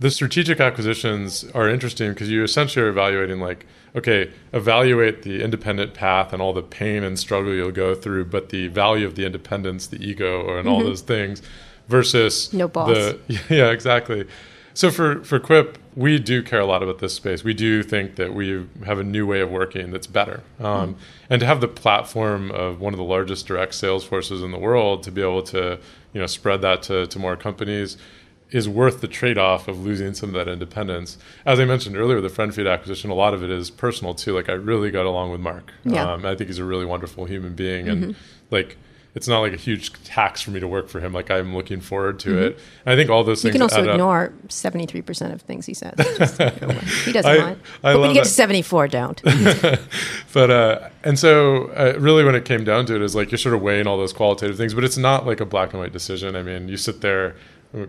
[0.00, 5.92] The strategic acquisitions are interesting because you essentially are evaluating like, okay, evaluate the independent
[5.92, 9.26] path and all the pain and struggle you'll go through, but the value of the
[9.26, 11.42] independence, the ego, and all those things
[11.88, 12.88] versus No boss.
[12.88, 14.26] the yeah, exactly.
[14.74, 17.42] So for for Quip, we do care a lot about this space.
[17.42, 20.94] We do think that we have a new way of working that's better, um,
[21.28, 24.58] and to have the platform of one of the largest direct sales forces in the
[24.58, 25.80] world to be able to
[26.12, 27.96] you know spread that to, to more companies
[28.50, 31.18] is worth the trade-off of losing some of that independence.
[31.44, 34.34] As I mentioned earlier, the friend feed acquisition, a lot of it is personal too.
[34.34, 35.72] Like I really got along with Marc.
[35.84, 36.12] Yeah.
[36.12, 38.16] Um, I think he's a really wonderful human being, and
[38.50, 38.76] like
[39.14, 41.12] it's not like a huge tax for me to work for him.
[41.12, 42.58] Like I'm looking forward to it.
[42.86, 43.54] And I think all those things.
[43.54, 45.94] you can also ignore seventy three percent of things he says.
[45.96, 46.48] Just, know,
[47.04, 47.60] he doesn't I- mind.
[47.82, 48.28] I but when you get that.
[48.28, 49.20] to seventy four, don't.
[50.32, 53.38] but uh, and so uh, really when it came down to it is like you're
[53.38, 55.92] sort of weighing all those qualitative things but it's not like a black and white
[55.92, 57.36] decision i mean you sit there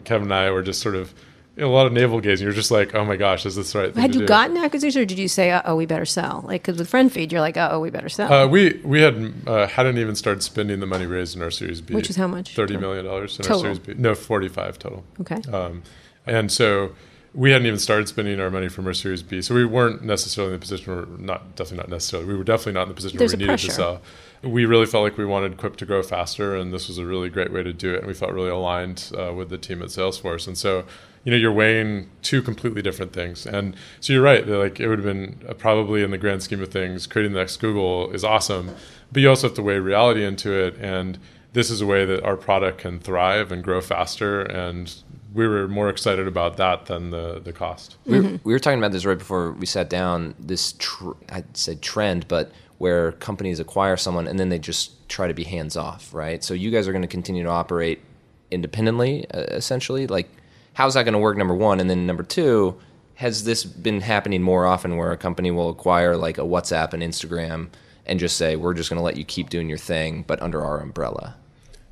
[0.03, 1.13] kevin and i were just sort of
[1.55, 3.73] you know, a lot of navel gazing you're just like oh my gosh is this
[3.73, 4.27] the right thing Had you do?
[4.27, 6.43] gotten acquisition, or did you say, "Uh oh, we better sell"?
[6.47, 9.01] Like, because with friend feed, you're like, "Uh oh, we better sell." uh, we we
[9.01, 12.15] had uh, hadn't even started spending the money raised in our Series B, Which is
[12.15, 12.55] how much?
[12.55, 13.57] Thirty million dollars in Total.
[13.57, 13.93] our Series B.
[13.97, 15.03] No, forty-five total.
[15.19, 15.41] okay.
[15.51, 15.83] Um,
[16.25, 16.95] and so
[17.33, 20.53] we hadn't even started spending our money from our Series B, so we weren't necessarily
[20.53, 23.17] in the position where not definitely not necessarily we were definitely not in the position
[23.17, 23.67] There's where we needed pressure.
[23.67, 24.01] to sell.
[24.41, 27.29] We really felt like we wanted Quip to grow faster, and this was a really
[27.29, 27.99] great way to do it.
[27.99, 30.85] And we felt really aligned uh, with the team at Salesforce, and so
[31.23, 33.45] you know you're weighing two completely different things.
[33.45, 36.41] And so you're right, that, like it would have been uh, probably in the grand
[36.43, 38.75] scheme of things, creating the next Google is awesome,
[39.11, 41.19] but you also have to weigh reality into it and
[41.53, 45.67] this is a way that our product can thrive and grow faster and we were
[45.67, 47.97] more excited about that than the, the cost.
[48.05, 50.33] We, were, we were talking about this right before we sat down.
[50.39, 55.27] This tr- I'd say trend, but where companies acquire someone and then they just try
[55.27, 56.43] to be hands off, right?
[56.43, 58.01] So you guys are going to continue to operate
[58.49, 60.07] independently, uh, essentially.
[60.07, 60.29] Like,
[60.73, 61.37] how's that going to work?
[61.37, 62.79] Number one, and then number two,
[63.15, 67.03] has this been happening more often where a company will acquire like a WhatsApp and
[67.03, 67.67] Instagram
[68.05, 70.63] and just say we're just going to let you keep doing your thing, but under
[70.63, 71.35] our umbrella?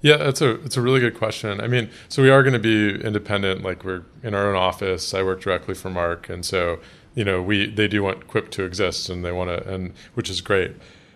[0.02, 1.60] Yeah, that's a it's a really good question.
[1.60, 3.63] I mean, so we are going to be independent.
[3.63, 5.13] Like we're in our own office.
[5.13, 6.80] I work directly for Marc, and so
[7.17, 10.30] you know we they do want Quip to exist, and they want to, and which
[10.30, 10.71] is great.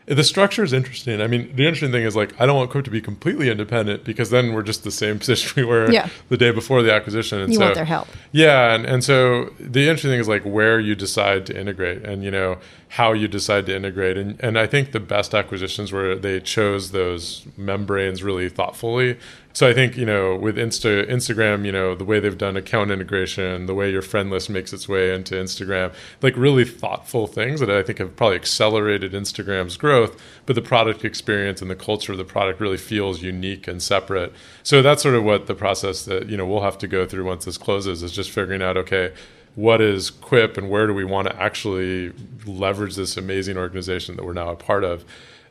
[0.08, 1.22] The structure is interesting.
[1.22, 4.04] I mean, the interesting thing is like I don't want Quip to be completely independent
[4.04, 6.10] because then we're just the same position we were Yeah.
[6.28, 7.40] the day before the acquisition.
[7.40, 8.08] And You so, want their help.
[8.32, 12.24] Yeah, and, and so the interesting thing is like where you decide to integrate and
[12.24, 12.58] you know
[12.90, 14.18] how you decide to integrate.
[14.18, 19.18] And and I think the best acquisitions were they chose those membranes really thoughtfully.
[19.54, 22.92] So I think, you know, with Insta Instagram, you know, the way they've done account
[22.92, 27.60] integration, the way your friend list makes its way into Instagram, like really thoughtful things
[27.60, 32.12] that I think have probably accelerated Instagram's growth, but the product experience and the culture
[32.12, 34.34] of the product really feels unique and separate.
[34.64, 37.26] So that's sort of what the process that, you know, we'll have to go through
[37.26, 39.14] once this closes is just figuring out, okay,
[39.56, 42.14] what is Quip and where do we want to actually
[42.46, 45.04] leverage this amazing organization that we're now a part of?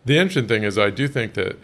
[0.06, 1.58] The interesting thing is, I do think that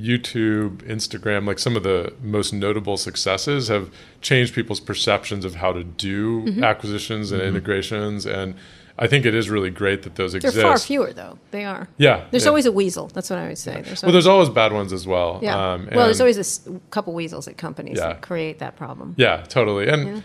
[0.00, 5.72] YouTube, Instagram, like some of the most notable successes have changed people's perceptions of how
[5.72, 6.64] to do Mm-hmm.
[6.64, 8.26] acquisitions and integrations.
[8.26, 8.54] And
[8.98, 10.60] I think it is really great that those They're exist.
[10.62, 11.38] far fewer, though.
[11.50, 11.88] They are.
[11.96, 12.26] Yeah.
[12.30, 12.48] There's yeah.
[12.50, 13.08] always a weasel.
[13.08, 13.80] That's what I would say.
[13.82, 15.38] There's well, there's always bad ones as well.
[15.42, 15.72] yeah.
[15.72, 18.08] Um, well, there's always a s- couple weasels at companies Yeah.
[18.08, 19.14] that create that problem.
[19.16, 19.88] Yeah, totally.
[19.88, 20.22] And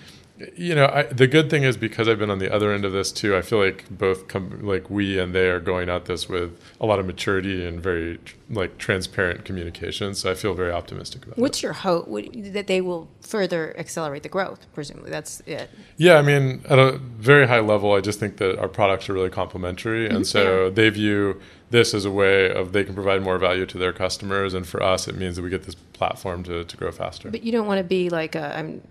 [0.55, 2.91] you know, I, the good thing is because I've been on the other end of
[2.91, 3.35] this too.
[3.35, 6.85] I feel like both com- like we and they are going at this with a
[6.85, 8.19] lot of maturity and very
[8.49, 10.13] like transparent communication.
[10.13, 11.41] So I feel very optimistic about it.
[11.41, 14.67] What's your hope that they will further accelerate the growth?
[14.73, 15.69] Presumably, that's it.
[15.97, 19.13] Yeah, I mean, at a very high level, I just think that our products are
[19.13, 20.23] really complementary, and mm-hmm.
[20.23, 21.41] so they view
[21.75, 24.81] this is a way of they can provide more value to their customers, and for
[24.81, 27.29] us, it means that we get this platform to, to grow faster.
[27.29, 28.81] But you don't want to be like a, I'm.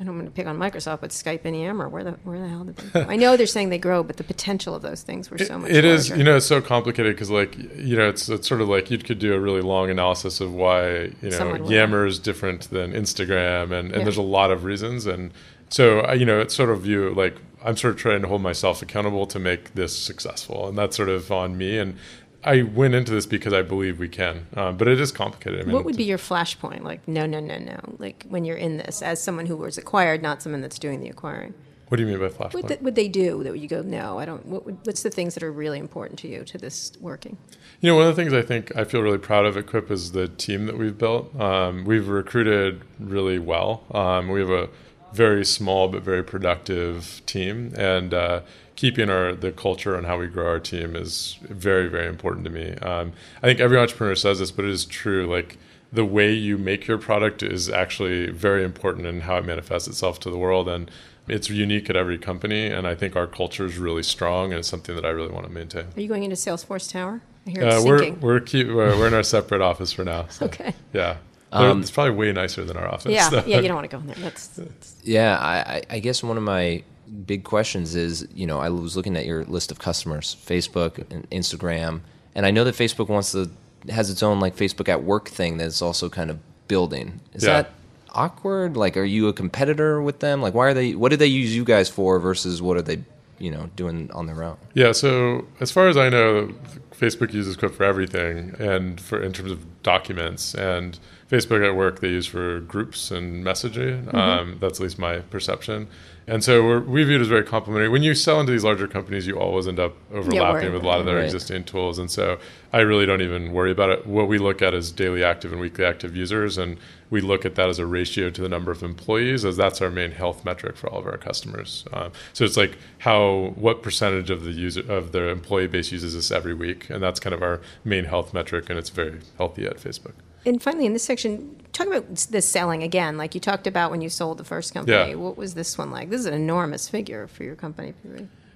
[0.00, 1.88] I don't want to pick on Microsoft, but Skype and Yammer.
[1.88, 3.04] Where the where the hell did they?
[3.04, 3.08] Go?
[3.08, 5.70] I know they're saying they grow, but the potential of those things were so much.
[5.70, 6.18] It is, larger.
[6.18, 8.98] you know, it's so complicated because, like, you know, it's, it's sort of like you
[8.98, 13.64] could do a really long analysis of why, you know, Yammer is different than Instagram,
[13.64, 14.02] and, and Yeah.
[14.02, 15.06] there's a lot of reasons.
[15.06, 15.30] And
[15.68, 18.42] so, I- you know, it's sort of you like I'm sort of trying to hold
[18.42, 21.78] myself accountable to make this successful, and that's sort of on me.
[21.78, 21.96] And
[22.44, 25.60] I went into this because I believe we can, um, but it is complicated.
[25.60, 26.82] I mean, What would be your flashpoint?
[26.82, 27.78] Like, no, no, no, no.
[27.98, 31.08] Like when you're in this as someone who was acquired, not someone that's doing the
[31.08, 31.54] acquiring.
[31.88, 32.70] What do you mean by flashpoint?
[32.70, 34.46] What would they do that you go, no, I don't?
[34.46, 37.36] What would, what's the things that are really important to you to this working?
[37.80, 39.90] You know, one of the things I think I feel really proud of at Quip
[39.90, 41.38] is the team that we've built.
[41.38, 43.84] Um, we've recruited really well.
[43.92, 44.70] Um, we have a
[45.12, 48.40] very small but very productive team, and uh,
[48.76, 52.50] keeping our the culture and how we grow our team is very very important to
[52.50, 52.72] me.
[52.76, 55.26] Um, I think every entrepreneur says this, but it is true.
[55.26, 55.58] Like
[55.92, 60.18] the way you make your product is actually very important in how it manifests itself
[60.20, 60.90] to the world, and
[61.28, 62.66] it's unique at every company.
[62.66, 65.46] And I think our culture is really strong, and it's something that I really want
[65.46, 65.84] to maintain.
[65.94, 67.20] Are you going into Salesforce Tower?
[67.46, 70.26] I hear it's Uh, we're we're, keep, we're we're in our separate office for now.
[70.28, 70.72] so, Okay.
[70.94, 71.16] Yeah.
[71.52, 73.12] They're- it's probably way nicer than our office.
[73.12, 73.44] yeah, so.
[73.46, 73.60] yeah.
[73.60, 74.16] You don't want to go in there.
[74.16, 76.82] That's, that's Yeah, I, I- I guess one of my
[77.26, 81.28] big questions is, you know, I was looking at your list of customers, Facebook and
[81.30, 82.00] Instagram,
[82.34, 83.50] and I know that Facebook wants to
[83.90, 87.20] has its own like Facebook at Work thing that's also kind of building.
[87.34, 87.62] Is Yeah.
[87.62, 87.70] that
[88.10, 88.76] awkward?
[88.76, 90.40] Like, are you a competitor with them?
[90.40, 90.94] Like, why are they?
[90.94, 93.00] What do they use you guys for versus what are they,
[93.38, 94.56] you know, doing on their own?
[94.74, 96.52] Yeah, so as far as I know,
[96.92, 100.98] Facebook uses Quip for everything, and for in terms of documents, and
[101.30, 104.12] Facebook at work they use for groups and messaging.
[104.14, 105.88] Um, that's at least my perception.
[106.26, 107.88] And so we're, we view it as very complementary.
[107.88, 110.86] When you sell into these larger companies, you always end up overlapping worried with a
[110.86, 111.24] lot of their Right.
[111.24, 112.38] existing tools, and so
[112.72, 114.06] I really don't even worry about it.
[114.06, 116.76] What we look at is daily active and weekly active users, and
[117.10, 119.90] we look at that as a ratio to the number of employees, as that's our
[119.90, 121.84] main health metric for all of our customers.
[121.92, 126.14] Um, so it's like how what percentage of the user of their employee base uses
[126.14, 129.66] this every week, and that's kind of our main health metric, and it's very healthy
[129.66, 130.14] at Facebook.
[130.44, 133.16] And finally, in this section, talk about the selling again.
[133.16, 135.10] Like you talked about when you sold the first company.
[135.10, 135.14] Yeah.
[135.14, 136.10] What was this one like?
[136.10, 137.94] This is an enormous figure for your company.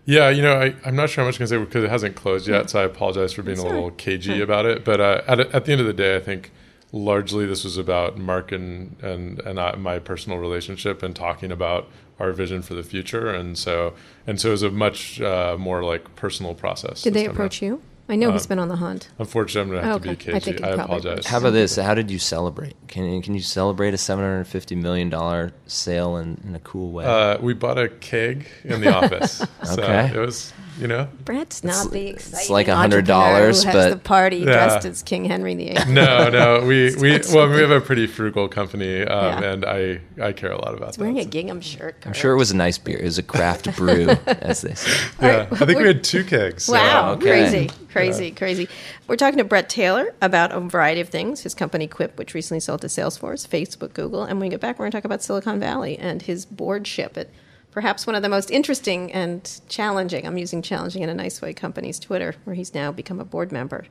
[0.04, 2.14] Yeah, you know, I, I'm not sure how much I can say because it hasn't
[2.14, 3.98] closed yet, so I apologize for being That's a little right.
[3.98, 4.84] cagey about it.
[4.84, 6.52] But uh, at, at the end of the day, I think
[6.92, 11.88] largely this was about Mark and and and I, my personal relationship and talking about
[12.18, 13.94] our vision for the future, and so
[14.26, 17.02] and so it was a much uh, more like personal process.
[17.02, 17.70] Did they approach around.
[17.70, 17.82] you?
[18.08, 19.08] I know he's been on the hunt.
[19.18, 20.30] Unfortunately, I'm going to have Okay.
[20.30, 20.68] to I be think cagey.
[20.68, 21.26] you I, apologize.
[21.26, 21.74] How about this?
[21.76, 22.74] How did you celebrate?
[22.86, 26.92] Can can you celebrate a seven hundred fifty million dollar sale in, in a cool
[26.92, 27.04] way?
[27.04, 29.44] Uh, we bought a keg in the office.
[29.64, 30.12] So Okay.
[30.14, 33.90] it was, you know, Bret's not the it's exciting like $100, entrepreneur who has but-
[33.90, 34.44] the party Yeah.
[34.44, 35.74] dressed as King Henry VIII.
[35.88, 36.60] no, no.
[36.66, 39.50] We we well, we have a pretty frugal company, um, Yeah.
[39.52, 40.98] and I I care a lot about that.
[41.00, 41.96] Wearing a gingham shirt.
[42.06, 42.98] I'm sure it was a nice beer.
[42.98, 45.08] It was a craft brew, as they say.
[45.20, 46.64] Yeah, I think we had two kegs.
[46.64, 47.26] so- Wow, okay.
[47.26, 48.68] crazy, crazy, crazy.
[49.08, 51.42] We're talking to Bret Taylor about a variety of things.
[51.42, 54.78] His company Quip, which recently sold to Salesforce, Facebook, Google, and when we get back,
[54.78, 57.28] we're going to talk about Silicon Valley and his boardship at
[57.76, 60.26] perhaps one of the most interesting and challenging.
[60.26, 61.52] I'm using challenging in a nice way.
[61.52, 63.84] Company's Twitter, where he's now become a board member.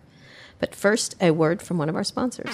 [0.57, 2.49] But first, a word from one of our sponsors.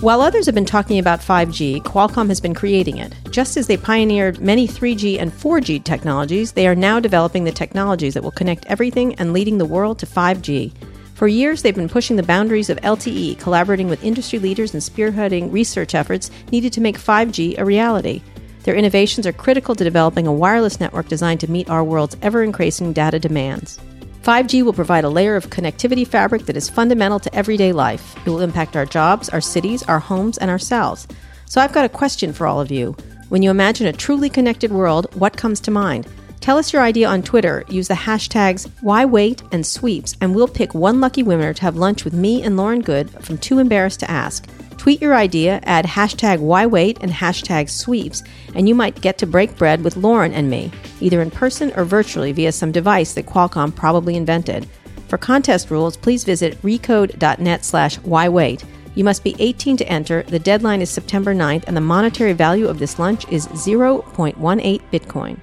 [0.00, 3.12] While others have been talking about 5G, Qualcomm has been creating it.
[3.30, 8.14] Just as they pioneered many 3G and 4G technologies, they are now developing the technologies
[8.14, 10.72] that will connect everything and leading the world to 5G.
[11.16, 15.52] For years, they've been pushing the boundaries of LTE, collaborating with industry leaders and spearheading
[15.52, 18.22] research efforts needed to make 5G a reality.
[18.62, 22.42] Their innovations are critical to developing a wireless network designed to meet our world's ever
[22.42, 23.80] increasing data demands.
[24.22, 28.14] 5G will provide a layer of connectivity fabric that is fundamental to everyday life.
[28.26, 31.08] It will impact our jobs, our cities, our homes, and ourselves.
[31.46, 32.94] So I've got a question for all of you.
[33.30, 36.06] When you imagine a truly connected world, what comes to mind?
[36.40, 37.64] Tell us your idea on Twitter.
[37.68, 42.02] Use the hashtags WhyWait and Sweeps, and we'll pick one lucky winner to have lunch
[42.02, 44.48] with me and Lauren Goode from Too Embarrassed to Ask.
[44.78, 48.22] Tweet your idea, add hashtag WhyWait and hashtag Sweeps,
[48.54, 51.84] and you might get to break bread with Lauren and me, either in person or
[51.84, 54.66] virtually via some device that Qualcomm probably invented.
[55.08, 58.64] For contest rules, please visit recode.net slash whywait.
[58.94, 60.22] You must be 18 to enter.
[60.22, 65.38] The deadline is September 9th, and the monetary value of this lunch is 0.18 Bitcoin.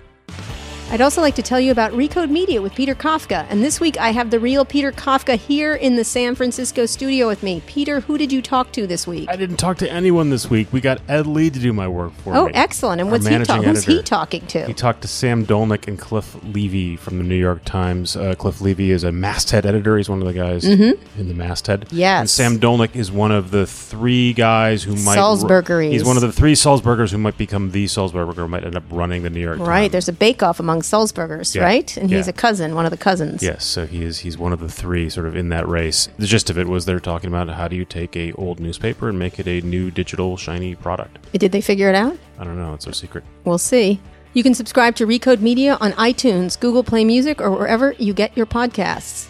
[0.90, 3.46] I'd also like to tell you about Recode Media with Peter Kafka.
[3.50, 7.28] And this week I have the real Peter Kafka here in the San Francisco studio
[7.28, 7.62] with me.
[7.68, 9.28] Peter, who did you talk to this week?
[9.30, 10.72] I didn't talk to anyone this week.
[10.72, 12.52] We got Ed Lee to do my work for oh, me.
[12.56, 13.02] Oh, excellent.
[13.02, 13.68] And what's he talking?
[13.68, 14.66] Who's he talking to?
[14.66, 18.16] He talked to Sam Dolnick and Cliff Levy from the New York Times.
[18.16, 19.98] Uh, Cliff Levy is a masthead editor.
[19.98, 21.82] He's one of the guys in the masthead.
[21.82, 21.98] Mm-hmm.
[21.98, 22.20] Yes.
[22.22, 25.16] And Sam Dolnick is one of the three guys who might.
[25.16, 25.92] Salzburgeries.
[25.92, 28.84] He's one of the three Sulzbergers who might become the Sulzberger, who might end up
[28.90, 29.66] running the New York right.
[29.66, 29.68] Times.
[29.68, 29.92] Right.
[29.92, 31.64] There's a bake-off among Sulzbergers, Yeah.
[31.64, 31.96] right?
[31.98, 33.42] And he's a cousin, one of the cousins.
[33.44, 34.20] Yes, so he is.
[34.20, 36.10] He's one of the three, sort of in that race.
[36.18, 39.10] The gist of it was they're talking about how do you take a old newspaper
[39.10, 41.18] and make it a new digital shiny product.
[41.34, 42.18] Did they figure it out?
[42.40, 42.74] I don't know.
[42.74, 43.24] It's a secret.
[43.46, 44.00] We'll see.
[44.34, 48.36] You can subscribe to Recode Media on iTunes, Google Play Music, or wherever you get
[48.38, 49.28] your podcasts.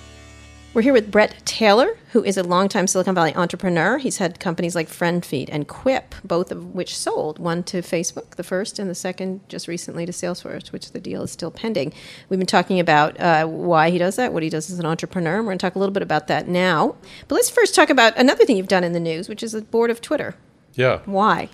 [0.74, 3.97] We're here with Bret Taylor, who is a longtime Silicon Valley entrepreneur.
[3.97, 7.39] He's had companies like FriendFeed and Quip, both of which sold.
[7.39, 11.24] One to Facebook, the first, and the second just recently to Salesforce, which the deal
[11.24, 11.93] is still pending.
[12.30, 15.38] We've been talking about uh, why he does that, what he does as an entrepreneur,
[15.38, 16.95] and we're going to talk a little bit about that now.
[17.28, 19.61] But let's first talk about another thing you've done in the news, which is the
[19.61, 20.36] board of Twitter.
[20.76, 20.99] Yeah.
[21.05, 21.49] Why?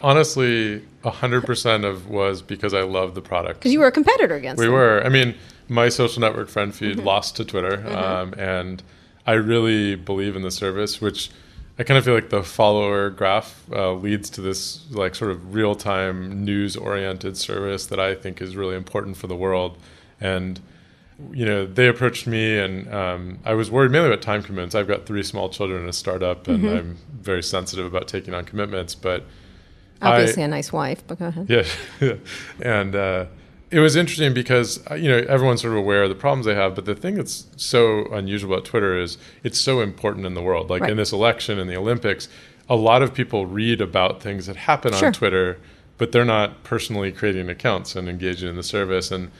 [0.00, 3.60] Honestly, 100% of was because I love the product.
[3.60, 4.74] Because you were a competitor against We them.
[4.74, 5.02] were.
[5.04, 5.34] I mean,
[5.68, 7.06] my social network FriendFeed Mm-hmm.
[7.06, 8.82] lost to Twitter, um, and
[9.26, 11.30] I really believe in the service, which
[11.78, 15.54] I kind of feel like the follower graph uh, leads to this like sort of
[15.54, 19.78] real time news oriented service that I think is really important for the world.
[20.20, 20.60] And
[21.32, 24.74] you know, they approached me, and um, I was worried mainly about time commitments.
[24.74, 26.76] I've got three small children and a startup, and Mm-hmm.
[26.76, 29.24] I'm very sensitive about taking on commitments, but.
[30.02, 31.46] Obviously, I- a nice wife, but go ahead.
[31.48, 32.14] yeah,
[32.62, 33.24] and uh,
[33.70, 36.54] it was interesting because uh, you know everyone's sort of aware of the problems they
[36.54, 40.42] have, but the thing that's so unusual about Twitter is it's so important in the
[40.42, 40.70] world.
[40.70, 40.90] Like Right.
[40.90, 42.28] in this election and the Olympics,
[42.68, 45.08] a lot of people read about things that happen Sure.
[45.08, 45.58] on Twitter,
[45.98, 49.10] but they're not personally creating accounts and engaging in the service.
[49.10, 49.30] And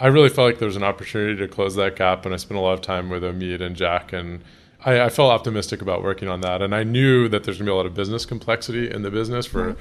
[0.00, 2.58] I really felt like there was an opportunity to close that gap, and I spent
[2.58, 4.42] a lot of time with Omid and Jack and.
[4.84, 7.70] I, I felt optimistic about working on that, and I knew that there's going to
[7.70, 9.76] be a lot of business complexity in the business for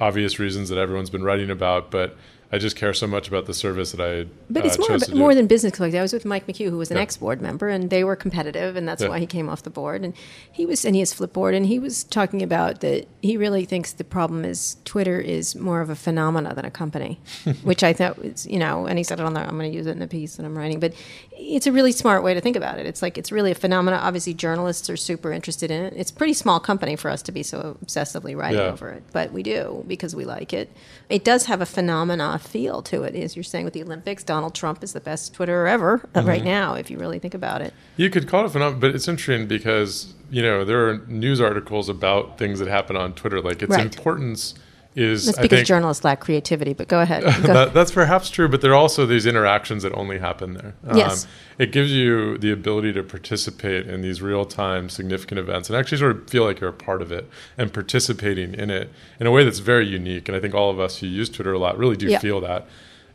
[0.00, 1.90] obvious reasons that everyone's been writing about.
[1.90, 2.16] But
[2.52, 4.28] I just care so much about the service that I.
[4.48, 5.18] But uh, it's more, chose about, to do.
[5.18, 5.98] more than business collective.
[5.98, 7.02] I was with Mike McCue, who was an Yeah.
[7.02, 9.08] ex-board member, and they were competitive, and that's Yeah.
[9.08, 10.04] why he came off the board.
[10.04, 10.14] And
[10.52, 13.92] he was, and he has Flipboard, and he was talking about that he really thinks
[13.92, 17.18] the problem is Twitter is more of a phenomena than a company,
[17.64, 19.76] which I thought was, you know, and he said it on the, I'm going to
[19.76, 20.92] use it in the piece that I'm writing, but
[21.32, 22.86] it's a really smart way to think about it.
[22.86, 23.96] It's like it's really a phenomena.
[23.96, 25.94] Obviously, journalists are super interested in it.
[25.96, 28.72] It's a pretty small company for us to be so obsessively writing Yeah.
[28.72, 30.70] over it, but we do because we like it.
[31.10, 34.22] It does have a phenomena feel to it, as you're saying with the Olympics.
[34.24, 36.28] Donald Trump is the best Twitterer ever uh, Mm-hmm.
[36.28, 37.72] right now, if you really think about it.
[37.96, 41.40] You could call it a phenomenon, but it's interesting because you know there are news
[41.40, 43.40] articles about things that happen on Twitter.
[43.40, 43.84] Like its Right.
[43.84, 44.54] importance
[44.96, 45.26] is.
[45.26, 46.72] That's I because think, journalists lack creativity.
[46.72, 47.22] But go ahead.
[47.22, 50.74] Go that, that's perhaps true, but there are also these interactions that only happen there.
[50.88, 51.26] Um, Yes.
[51.58, 55.98] It gives you the ability to participate in these real time significant events and actually
[55.98, 58.90] sort of feel like you're a part of it and participating in it
[59.20, 60.28] in a way that's very unique.
[60.28, 62.18] And I think all of us who use Twitter a lot really do Yeah.
[62.18, 62.66] feel that.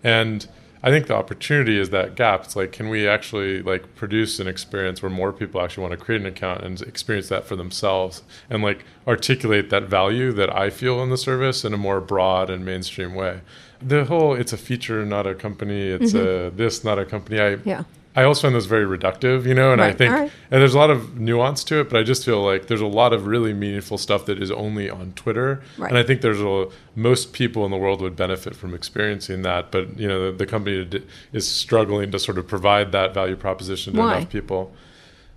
[0.04, 0.48] And
[0.84, 2.46] I think the opportunity is that gap.
[2.46, 6.04] It's like, can we actually like produce an experience where more people actually want to
[6.04, 10.70] create an account and experience that for themselves and like articulate that value that I
[10.70, 13.42] feel in the service in a more broad and mainstream way.
[13.80, 15.90] The whole it's a feature, not a company.
[15.90, 17.40] It's a this, not a company.
[17.40, 17.70] I Mm-hmm.
[17.70, 17.84] Yeah.
[18.16, 20.32] I also find this very reductive, you know, and I think, right.
[20.52, 22.86] and there's a lot of nuance to it, but I just feel like there's a
[22.88, 25.88] lot of really meaningful stuff that is only on Twitter, Right.
[25.90, 29.72] and I think there's a most people in the world would benefit from experiencing that,
[29.72, 30.90] but you know, the, the company
[31.32, 34.18] is struggling to sort of provide that value proposition to Why?
[34.18, 34.74] enough people.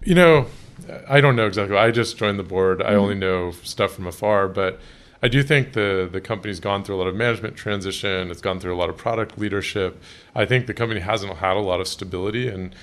[0.03, 0.47] You know,
[1.09, 1.77] I don't know exactly.
[1.77, 2.81] I just joined the board.
[2.81, 2.91] Mm-hmm.
[2.91, 4.81] I only know stuff from afar, but
[5.25, 8.31] I do think the the company's gone through a lot of management transition.
[8.31, 10.03] It's gone through a lot of product leadership.
[10.35, 12.75] I think the company hasn't had a lot of stability, and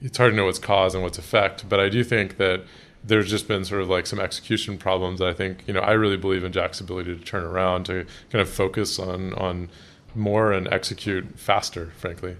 [0.00, 1.68] it's hard to know what's cause and what's effect.
[1.68, 2.64] But I do think that
[3.04, 5.20] there's just been sort of like some execution problems.
[5.20, 8.40] I think you know I really believe in Jack's ability to turn around to kind
[8.40, 9.68] of focus on on
[10.14, 12.36] more and execute faster, frankly.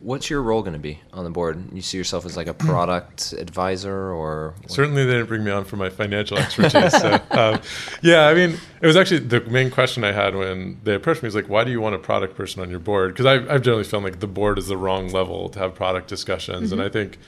[0.00, 1.72] What's your role going to be on the board?
[1.72, 5.64] You see yourself as like a product advisor, or Certainly, they didn't bring me on
[5.64, 6.92] for my financial expertise.
[6.92, 7.60] so, um,
[8.02, 11.26] yeah, I mean, it was actually the main question I had when they approached me
[11.26, 13.12] was like, why do you want a product person on your board?
[13.12, 16.08] Because I've, I've generally felt like the board is the wrong level to have product
[16.08, 16.72] discussions.
[16.72, 17.18] And I think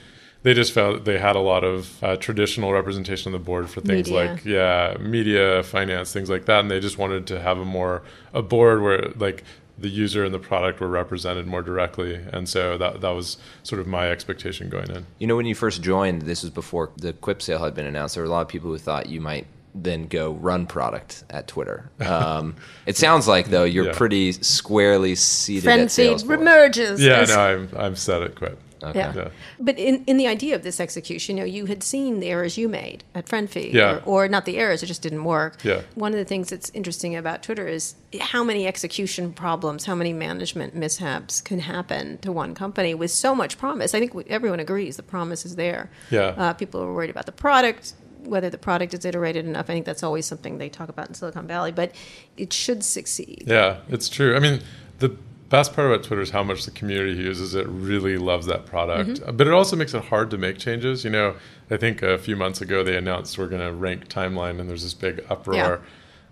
[0.43, 3.81] they just felt they had a lot of uh, traditional representation on the board for
[3.81, 4.31] things Media.
[4.33, 6.61] like, yeah, media, finance, things like that.
[6.61, 9.43] And they just wanted to have a more, a board where like,
[9.79, 13.81] the user and the product were represented more directly, and so that that was sort
[13.81, 15.07] of my expectation going in.
[15.19, 18.15] You know, when you first joined, this was before the Quip sale had been announced.
[18.15, 21.47] There were a lot of people who thought you might then go run product at
[21.47, 21.91] Twitter.
[22.01, 22.55] Um,
[22.87, 23.93] it sounds like though you're Yeah.
[23.93, 26.41] pretty squarely seated Friend at feed Salesforce.
[26.41, 27.03] emerges.
[27.05, 28.59] Yeah, as- no, I'm I'm set at Quip.
[28.83, 28.99] Okay.
[28.99, 29.13] Yeah.
[29.15, 29.29] Yeah.
[29.59, 32.59] But in, in the idea of this execution, you know, you had seen the errors
[32.59, 34.01] you made at FriendFeed, Yeah.
[34.05, 35.65] or, or not the errors, it just didn't work.
[35.65, 35.83] Yeah.
[35.95, 40.13] One of the things that's interesting about Twitter is how many execution problems, how many
[40.13, 43.95] management mishaps can happen to one company with so much promise.
[43.95, 45.91] I think we- everyone agrees the promise is there.
[46.11, 46.35] Yeah.
[46.37, 49.71] Uh, people are worried about the product, whether the product is iterated enough.
[49.71, 51.93] I think that's always something they talk about in Silicon Valley, but
[52.37, 53.45] it should succeed.
[53.47, 54.35] Yeah, it's true.
[54.37, 54.61] I mean,
[54.99, 55.17] the
[55.49, 59.11] best part about Twitter is how much the community uses it really loves that product.
[59.11, 59.37] Mm-hmm.
[59.37, 61.05] But it also makes it hard to make changes.
[61.05, 61.35] You know,
[61.71, 64.83] I think a few months ago they announced we're going to rank timeline, and there's
[64.83, 65.83] this big uproar.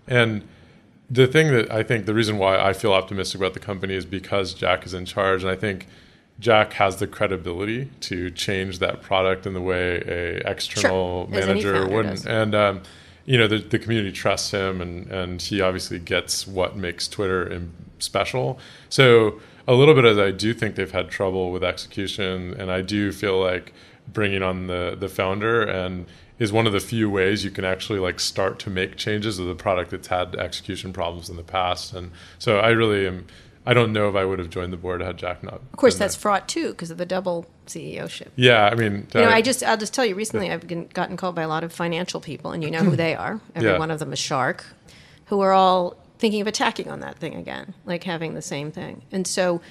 [0.07, 0.47] And
[1.09, 4.05] the thing that I think the reason why I feel optimistic about the company is
[4.05, 5.87] because Jack is in charge, and I think.
[6.37, 11.87] Jack has the credibility to change that product in the way a external any manager
[11.87, 12.15] wouldn't.
[12.15, 12.27] does.
[12.27, 12.81] And um,
[13.25, 17.51] you know the, the community trusts him and, and he obviously gets what makes twitter
[17.51, 17.73] im-
[18.05, 18.57] special
[18.89, 22.81] so a little bit as i do think they've had trouble with execution and i
[22.81, 23.73] do feel like
[24.13, 26.05] bringing on the the founder and
[26.37, 29.47] is one of the few ways you can actually like start to make changes of
[29.47, 33.25] the product that's had execution problems in the past and so i really am
[33.65, 35.95] i don't know if i would have joined the board had jack not Of course,
[35.95, 36.07] been there.
[36.09, 38.31] that's fraught too because of the double CEO ship.
[38.35, 40.13] yeah i mean You know, I- I just I'll just tell you.
[40.13, 42.95] Recently, I've been, gotten called by a lot of financial people, and you know who
[42.95, 43.39] they are.
[43.55, 43.79] Every Yeah.
[43.79, 44.63] one of them a Shark,
[45.29, 49.01] who are all thinking of attacking on that thing again, like having the same thing.
[49.11, 49.61] And so,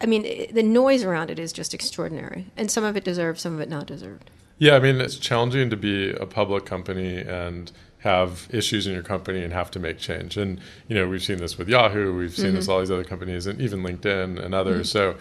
[0.00, 3.38] I mean, it, the noise around it is just extraordinary, and some of it deserved,
[3.40, 4.30] some of it not deserved.
[4.58, 9.02] Yeah, I mean, it's challenging to be a public company and have issues in your
[9.02, 10.36] company and have to make change.
[10.36, 12.58] And, you know, we've seen this with Yahoo, we've seen this mm-hmm.
[12.58, 14.88] with all these other companies, and even LinkedIn and others.
[14.88, 15.14] Mm-hmm.
[15.14, 15.16] So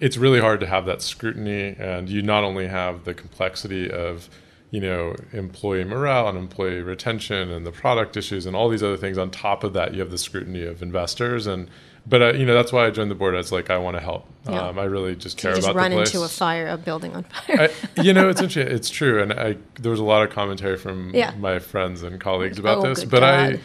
[0.00, 1.76] it's really hard to have that scrutiny.
[1.78, 4.28] And you not only have the complexity of,
[4.74, 8.96] you know, employee morale and employee retention and the product issues and all these other
[8.96, 9.16] things.
[9.16, 11.46] On top of that, you have the scrutiny of investors.
[11.46, 11.68] And,
[12.04, 13.36] but, uh, you know, that's why I joined the board.
[13.36, 14.26] It's like, I want to help.
[14.48, 14.60] Yeah.
[14.68, 16.12] Um, I really just care You just about run the place.
[16.12, 17.70] into a fire, a building on fire.
[17.96, 18.74] I, you know, it's interesting.
[18.74, 21.32] It's true, and I there was a lot of commentary from Yeah.
[21.38, 23.04] my friends and colleagues about Oh, this.
[23.04, 23.54] But God.
[23.54, 23.60] I,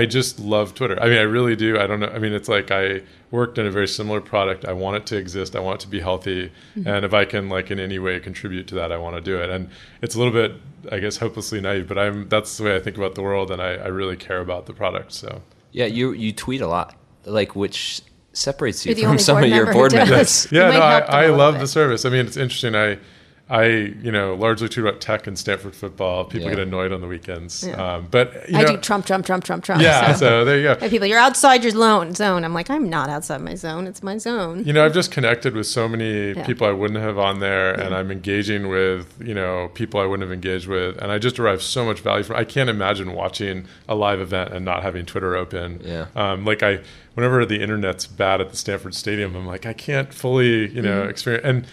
[0.00, 0.96] I just love Twitter.
[1.02, 1.78] I mean, I really do.
[1.78, 2.08] I don't know.
[2.08, 4.64] I mean, it's like I worked in a very similar product.
[4.64, 5.56] I want it to exist.
[5.56, 6.86] I want it to be healthy, Mm-hmm.
[6.88, 9.36] and if I can, like in any way, contribute to that, I want to do
[9.42, 9.48] it.
[9.50, 9.68] And
[10.02, 10.52] it's a little bit,
[10.92, 13.60] I guess, hopelessly naive, but I'm that's the way I think about the world, and
[13.62, 15.12] I, I really care about the product.
[15.12, 15.42] So.
[15.72, 16.94] Yeah, you you tweet a lot,
[17.24, 20.46] like which separates you You're from some of your board members.
[20.52, 21.60] Yeah, might no, I, help them a I little love bit.
[21.60, 22.04] the service.
[22.04, 22.74] I mean, it's interesting.
[22.74, 22.98] I,
[23.48, 23.66] I,
[24.02, 26.24] you know, largely tweet about tech and Stanford football.
[26.24, 26.56] People Yeah.
[26.56, 27.94] get annoyed on the weekends, Yeah.
[27.96, 29.80] um, but you I do Trump, Trump, Trump, Trump, Trump.
[29.80, 30.12] yeah.
[30.14, 30.76] so- So there you go.
[30.80, 32.12] And people, you're outside your zone.
[32.12, 32.42] Zone.
[32.44, 33.86] I'm like, I'm not outside my zone.
[33.86, 34.64] It's my zone.
[34.66, 36.44] You know, I've just connected with so many Yeah.
[36.44, 40.28] people I wouldn't have on there, and I'm engaging with you know people I wouldn't
[40.28, 42.34] have engaged with, and I just derive so much value from.
[42.34, 45.80] I can't imagine watching a live event and not having Twitter open.
[45.84, 46.06] Yeah.
[46.16, 46.80] Um, like I,
[47.14, 51.04] whenever the internet's bad at the Stanford Stadium, I'm like I can't fully you know
[51.04, 51.66] experience and.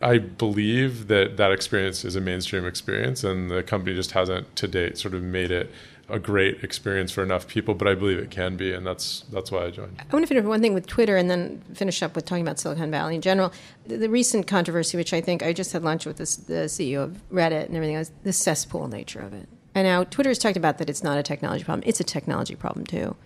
[0.00, 4.68] I believe that that experience is a mainstream experience, and the company just hasn't to
[4.68, 5.70] date sort of made it
[6.08, 7.74] a great experience for enough people.
[7.74, 9.96] But I believe it can be, and that's that's why I joined.
[9.98, 12.58] I want to finish one thing with Twitter and then finish up with talking about
[12.60, 13.52] Silicon Valley in general.
[13.86, 17.02] The, the recent controversy, which I think I just had lunch with this, the CEO
[17.02, 19.48] of Reddit and everything else, the cesspool nature of it.
[19.74, 22.54] And now Twitter has talked about that it's not a technology problem; it's a technology
[22.54, 23.16] problem too.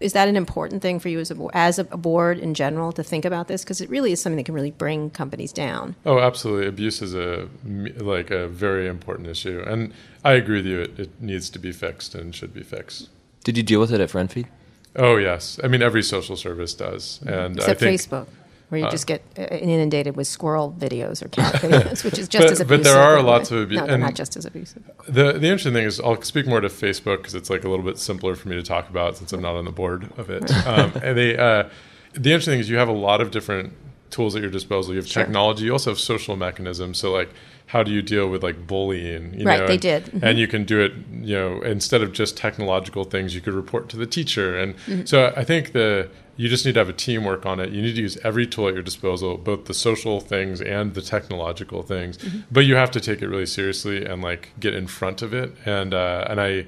[0.00, 3.02] Is that an important thing for you as a as a board in general to
[3.02, 3.64] think about this?
[3.64, 5.96] Because it really is something that can really bring companies down.
[6.06, 6.68] Oh, absolutely.
[6.68, 9.92] Abuse is a like a very important issue, and
[10.24, 10.80] I agree with you.
[10.80, 13.08] It, it needs to be fixed and should be fixed.
[13.42, 14.46] Did you deal with it at FriendFeed?
[14.94, 18.26] Oh yes, I mean every social service does, and Except I think, Facebook,
[18.68, 22.28] where you uh, just get uh, inundated with squirrel videos or cat videos, which is
[22.28, 22.68] just But- as abusive.
[22.68, 24.82] but there are lots of abu- No, not just as abusive.
[25.08, 27.84] The the interesting thing is I'll speak more to Facebook because it's like a little
[27.84, 30.50] bit simpler for me to talk about since I'm not on the board of it.
[30.66, 31.64] Um, and they uh,
[32.12, 33.72] the interesting thing is you have a lot of different
[34.10, 34.92] tools at your disposal.
[34.94, 35.22] You have Sure.
[35.22, 35.64] technology.
[35.66, 36.98] You also have social mechanisms.
[36.98, 37.30] So like
[37.66, 39.34] how do you deal with like bullying?
[39.34, 40.04] You Right, know, they and, did.
[40.06, 40.22] Mhm.
[40.22, 40.92] and you can do it.
[41.12, 44.58] You know, instead of just technological things, you could report to the teacher.
[44.58, 45.04] And Mm-hmm.
[45.04, 46.08] so I think the
[46.38, 47.70] you just need to have a team work on it.
[47.72, 51.02] You need to use every tool at your disposal, both the social things and the
[51.02, 52.16] technological things.
[52.16, 52.38] Mm-hmm.
[52.50, 55.52] But you have to take it really seriously and like get in front of it.
[55.66, 56.66] And uh, and I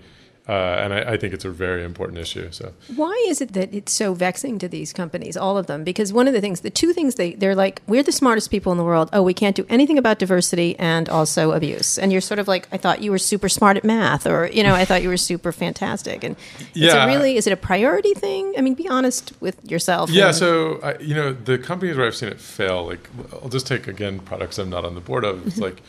[0.49, 2.51] uh, and I, I think it's a very important issue.
[2.51, 5.84] So Why is it that it's so vexing to these companies, all of them?
[5.84, 8.72] Because one of the things, the two things they, they're like, we're the smartest people
[8.72, 9.11] in the world.
[9.12, 11.99] Oh, we can't do anything about diversity and also abuse.
[11.99, 14.62] And you're sort of like, I thought you were super smart at math, or, you
[14.62, 16.24] know, I thought you were super fantastic.
[16.24, 16.34] And
[16.74, 16.88] Yeah.
[16.88, 18.55] is it really, is it a priority thing?
[18.59, 20.11] I mean, be honest with yourself.
[20.11, 23.49] Yeah, and- so I, you know the companies where I've seen it fail, like I'll
[23.51, 25.47] just take again products I'm not on the board of.
[25.47, 25.64] It's Mm-hmm.
[25.64, 25.82] like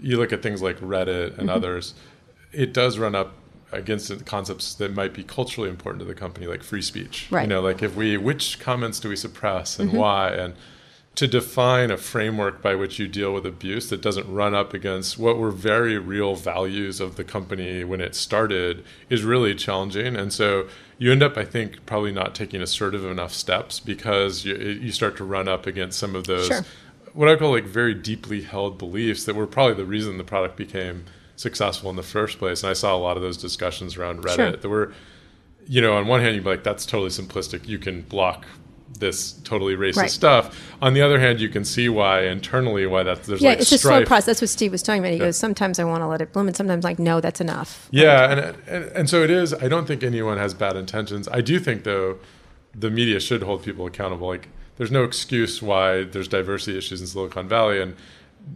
[0.00, 1.94] you look at things like Reddit and others,
[2.52, 3.32] it does run up
[3.72, 7.28] against the concepts that might be culturally important to the company, like free speech.
[7.30, 7.42] Right.
[7.42, 7.50] Mm-hmm.
[7.50, 10.54] You know, like if we which comments do we suppress and why and
[11.16, 15.16] to define a framework by which you deal with abuse that doesn't run up against
[15.16, 20.14] what were very real values of the company when it started is really challenging.
[20.14, 24.56] And so you end up, I think, probably not taking assertive enough steps because you,
[24.56, 26.64] you start to run up against some of those, Sure.
[27.14, 30.56] what I call like very deeply held beliefs that were probably the reason the product
[30.56, 31.06] became
[31.36, 32.62] successful in the first place.
[32.62, 34.50] And I saw a lot of those discussions around Reddit Sure.
[34.52, 34.92] that were,
[35.66, 37.68] you know, on one hand, you'd be like, that's totally simplistic.
[37.68, 38.44] You can block
[38.98, 40.10] this totally racist Right.
[40.10, 40.58] stuff.
[40.80, 43.70] On the other hand, you can see why internally why that there's yeah, like it's
[43.72, 44.24] a slow process.
[44.26, 45.12] That's what Steve was talking about.
[45.12, 47.88] He goes, sometimes I want to let it bloom, and sometimes like, no, that's enough.
[47.90, 49.52] Yeah, and, and and so it is.
[49.52, 51.28] I don't think anyone has bad intentions.
[51.28, 52.18] I do think though,
[52.74, 54.28] the media should hold people accountable.
[54.28, 57.94] Like, there's no excuse why there's diversity issues in Silicon Valley, and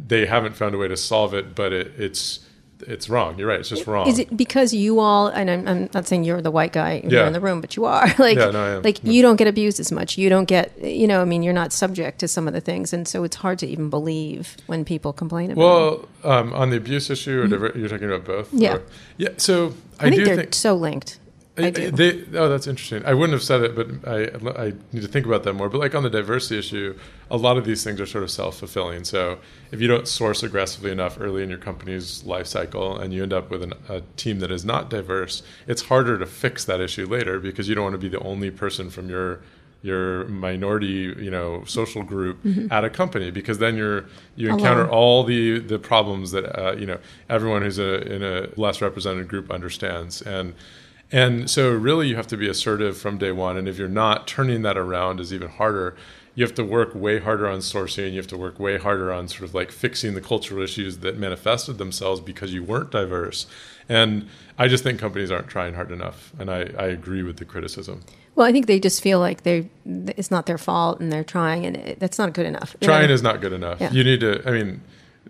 [0.06, 1.54] they haven't found a way to solve it.
[1.54, 2.40] But it, it's
[2.82, 3.38] it's wrong.
[3.38, 3.60] You're right.
[3.60, 4.08] It's just wrong.
[4.08, 7.26] Is it because you all, and I'm, I'm not saying you're the white guy Yeah.
[7.26, 8.82] in the room, but you are like, Yeah, no, I am.
[8.82, 10.18] like you don't get abused as much.
[10.18, 12.92] You don't get, you know, I mean, you're not subject to some of the things,
[12.92, 15.60] and so it's hard to even believe when people complain about.
[15.60, 15.64] it.
[15.64, 18.52] Well, um, on the abuse issue, or diver- you're talking about both.
[18.52, 18.74] Yeah.
[18.76, 18.82] Or-
[19.18, 19.28] yeah.
[19.36, 21.18] So I, I think do they're think so linked.
[21.64, 21.90] I do.
[21.90, 23.04] They, oh, that's interesting.
[23.04, 25.68] I wouldn't have said it, but I, I need to think about that more.
[25.68, 26.98] But like on the diversity issue,
[27.30, 29.04] a lot of these things are sort of self fulfilling.
[29.04, 29.38] So
[29.70, 33.32] if you don't source aggressively enough early in your company's life cycle, and you end
[33.32, 37.06] up with an, a team that is not diverse, it's harder to fix that issue
[37.06, 39.40] later because you don't want to be the only person from your
[39.82, 42.38] your minority, you know, social group
[42.70, 44.04] at a company because then you're
[44.36, 44.94] you encounter Alone.
[44.94, 46.98] all the the problems that uh, you know
[47.28, 50.54] everyone who's a, in a less represented group understands and
[51.12, 54.26] and so really you have to be assertive from day one and if you're not
[54.26, 55.96] turning that around is even harder
[56.34, 59.26] you have to work way harder on sourcing you have to work way harder on
[59.28, 63.46] sort of like fixing the cultural issues that manifested themselves because you weren't diverse
[63.88, 67.44] and i just think companies aren't trying hard enough and i, I agree with the
[67.44, 68.02] criticism
[68.36, 71.66] Well, I think they just feel like they it's not their fault and they're trying,
[71.66, 72.76] and it, that's not good enough.
[72.80, 72.94] You know?
[72.94, 73.80] trying is not good enough.
[73.80, 73.90] Yeah.
[73.92, 74.40] You need to.
[74.48, 74.80] I mean,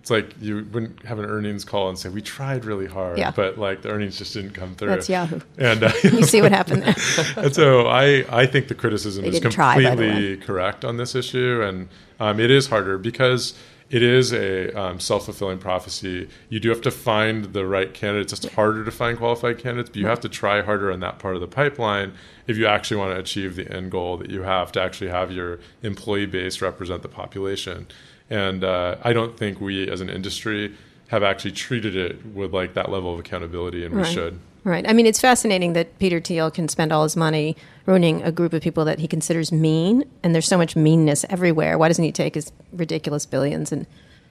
[0.01, 3.33] it's like you wouldn't have an earnings call and say we tried really hard, Yeah.
[3.37, 4.89] but like the earnings just didn't come through.
[4.89, 5.41] That's Yahoo.
[5.59, 6.97] And, uh, You see what happened there.
[7.45, 11.15] and so I, I think the criticism They is didn't try, completely correct on this
[11.15, 11.89] issue, and
[12.19, 13.55] um, it is harder because
[13.91, 16.29] it is a um, self fulfilling prophecy.
[16.49, 18.33] You do have to find the right candidates.
[18.33, 21.35] It's harder to find qualified candidates, but you have to try harder on that part
[21.35, 22.13] of the pipeline
[22.47, 25.31] if you actually want to achieve the end goal that you have to actually have
[25.33, 27.87] your employee base represent the population.
[28.31, 30.75] And uh, I don't think we as an industry
[31.09, 34.39] have actually treated it with like that level of accountability, and we should.
[34.63, 34.87] Right.
[34.89, 37.57] I mean, it's fascinating that Peter Thiel can spend all his money
[37.87, 41.79] ruining a group of people that he considers mean, and there's so much meanness everywhere.
[41.79, 43.87] Why doesn't he take his ridiculous billions and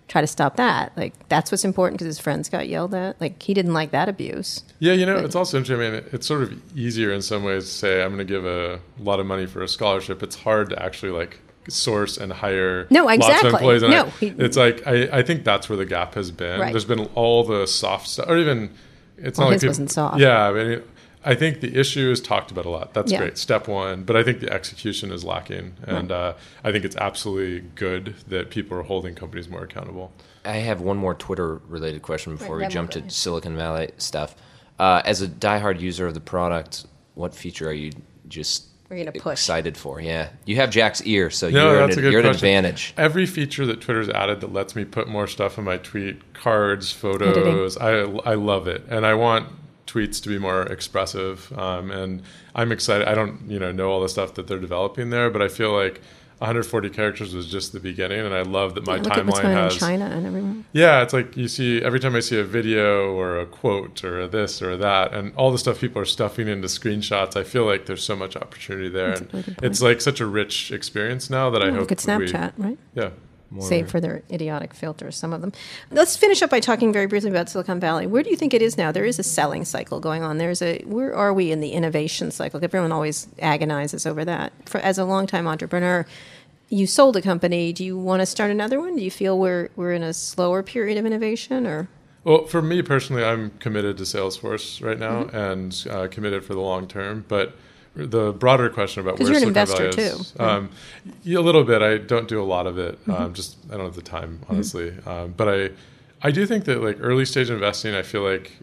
[0.07, 0.95] try to stop that?
[0.95, 3.19] Like, that's what's important because his friends got yelled at.
[3.19, 4.63] Like, he didn't like that abuse.
[4.77, 5.85] Yeah, you know, it's also interesting.
[5.85, 8.45] I mean, it's sort of easier in some ways to say I'm going to give
[8.45, 10.21] a lot of money for a scholarship.
[10.21, 11.39] It's hard to actually like
[11.69, 13.49] source and hire No, lots exactly.
[13.49, 13.81] of employees.
[13.83, 16.59] And No, I- he- it's like I, I think that's where the gap has been.
[16.59, 16.71] Right.
[16.71, 18.71] There's been all the soft stuff, or even
[19.17, 20.19] it's Well, not like his people- wasn't soft.
[20.19, 20.81] Yeah, I mean,
[21.25, 22.93] I think the issue is talked about a lot.
[22.93, 23.19] That's Yeah.
[23.19, 24.03] great, step one.
[24.03, 28.49] But I think the execution is lacking, and uh, I think it's absolutely good that
[28.49, 30.13] people are holding companies more accountable.
[30.45, 33.09] I have one more Twitter related question before Right, we jump to.
[33.09, 34.33] Silicon Valley stuff.
[34.79, 37.91] Uh, as a diehard user of the product, what feature are you
[38.29, 39.33] just We're gonna push.
[39.33, 40.01] excited for?
[40.01, 42.93] Yeah, you have Jack's ear, so No, you're, that's an, a good you're an advantage.
[42.97, 46.91] Every feature that Twitter's added that lets me put more stuff in my tweet, cards,
[46.91, 48.83] photos, I, I love it.
[48.89, 49.47] And I want
[49.85, 51.51] tweets to be more expressive.
[51.57, 52.23] Um, and
[52.55, 53.07] I'm excited.
[53.07, 55.71] I don't, you know, know all the stuff that they're developing there, but I feel
[55.71, 56.01] like
[56.39, 58.25] 140 characters was just the beginning.
[58.25, 59.73] And I love that my Look at what's timeline going has.
[59.73, 60.55] in China and everywhere.
[60.73, 64.19] Yeah, it's like you see every time I see a video or a quote or
[64.21, 67.35] a this or that, and all the stuff people are stuffing into screenshots.
[67.35, 70.25] I feel like there's so much opportunity there, That's and really it's like such a
[70.25, 72.77] rich experience now that I Oh, hope look at we- Snapchat, right?
[72.95, 73.09] yeah,
[73.59, 75.51] save for their idiotic filters, some of them.
[75.91, 78.05] Let's finish up by talking very briefly about Silicon Valley.
[78.05, 78.91] Where do you think it is now?
[78.91, 80.37] There is a selling cycle going on.
[80.37, 82.59] There's a where are we in the innovation cycle?
[82.63, 84.53] Everyone always agonizes over that.
[84.65, 86.05] For, as a longtime entrepreneur,
[86.69, 87.73] you sold a company.
[87.73, 88.95] Do you want to start another one?
[88.95, 91.87] Do you feel we're we're in a slower period of innovation, or
[92.23, 96.61] Well, for me personally, I'm committed to Salesforce right now and uh, committed for the
[96.61, 97.25] long term.
[97.27, 97.55] But
[98.05, 100.69] the broader question about where you're an investor too, um,
[101.23, 101.81] yeah, a little bit.
[101.81, 102.99] I don't do a lot of it.
[103.07, 104.93] Um, just I don't have the time, honestly.
[105.05, 105.69] Um, but I,
[106.21, 108.57] I do think that like early stage investing, I feel like.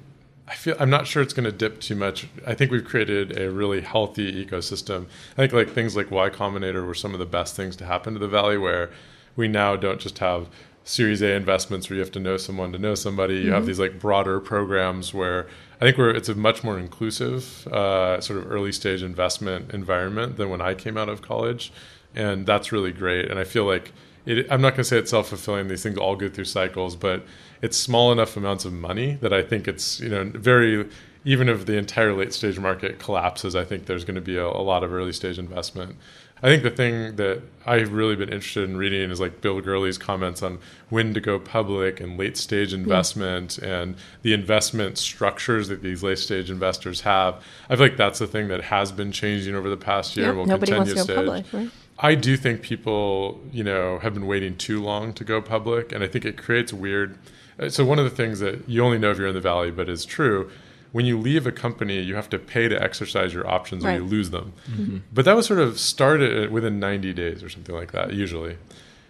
[0.49, 2.29] I feel I'm not sure it's going to dip too much.
[2.47, 5.07] I think we've created a really healthy ecosystem.
[5.33, 8.13] I think like things like Y Combinator were some of the best things to happen
[8.13, 8.91] to the valley, where
[9.35, 10.49] we now don't just have
[10.87, 13.39] Series A investments where you have to know someone to know somebody.
[13.39, 15.49] You have these like broader programs where
[15.81, 20.37] I think we're it's a much more inclusive uh, sort of early stage investment environment
[20.37, 21.73] than when I came out of college,
[22.15, 23.29] and that's really great.
[23.29, 23.93] And I feel like
[24.27, 25.67] it, I'm not going to say it's self fulfilling.
[25.67, 27.27] These things all go through cycles, but
[27.63, 30.89] it's small enough amounts of money that I think it's you know very
[31.25, 34.47] even if the entire late stage market collapses, I think there's going to be a,
[34.47, 35.97] a lot of early stage investment.
[36.43, 39.97] I think the thing that I've really been interested in reading is like Bill Gurley's
[39.97, 40.59] comments on
[40.91, 46.19] when to go public and late stage investment and the investment structures that these late
[46.19, 47.43] stage investors have.
[47.71, 50.31] I feel like that's the thing that has been changing over the past year Yeah,
[50.31, 51.71] and will nobody continue wants to go public, right?
[51.99, 56.05] I do think people, you know, have been waiting too long to go public, and
[56.05, 57.17] I think it creates weird.
[57.59, 59.71] uh, So one of the things that you only know if you're in the valley,
[59.71, 60.51] but is true,
[60.93, 64.05] when you leave a company, you have to pay to exercise your options, or you
[64.05, 64.53] lose them.
[64.71, 64.83] Mm-hmm.
[64.83, 64.97] Mm-hmm.
[65.13, 68.57] But that was sort of started within 90 days or something like that, usually.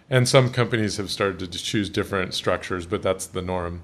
[0.09, 3.83] And some companies have started to choose different structures, but that's the norm.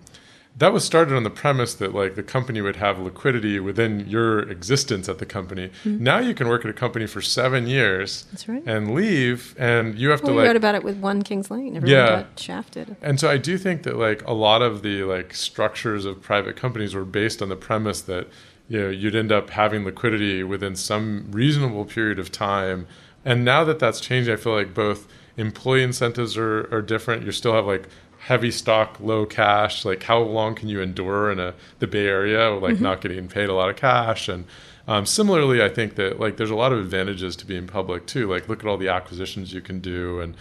[0.58, 4.40] That was started on the premise that like the company would have liquidity within your
[4.40, 5.70] existence at the company.
[5.84, 6.04] Mm-hmm.
[6.04, 8.62] Now you can work at a company for seven years right.
[8.66, 11.50] and leave, and you have Well, to we like wrote about it with One Kings
[11.50, 11.76] Lane.
[11.76, 12.08] Everyone Yeah.
[12.22, 12.96] got shafted.
[13.02, 16.56] and so I do think that like a lot of the like structures of private
[16.56, 18.28] companies were based on the premise that
[18.70, 22.86] you know you'd end up having liquidity within some reasonable period of time.
[23.26, 27.26] And now that that's changing, I feel like both employee incentives are, are different.
[27.26, 27.88] You still have like
[28.26, 29.86] heavy stock, low cash.
[29.86, 32.84] Like how long can you endure in a the Bay Area, like mm-hmm.
[32.84, 34.46] not getting paid a lot of cash and
[34.86, 38.30] um, similarly, I think that like there's a lot of advantages to being public too.
[38.30, 40.36] Like look at all the acquisitions you can do, and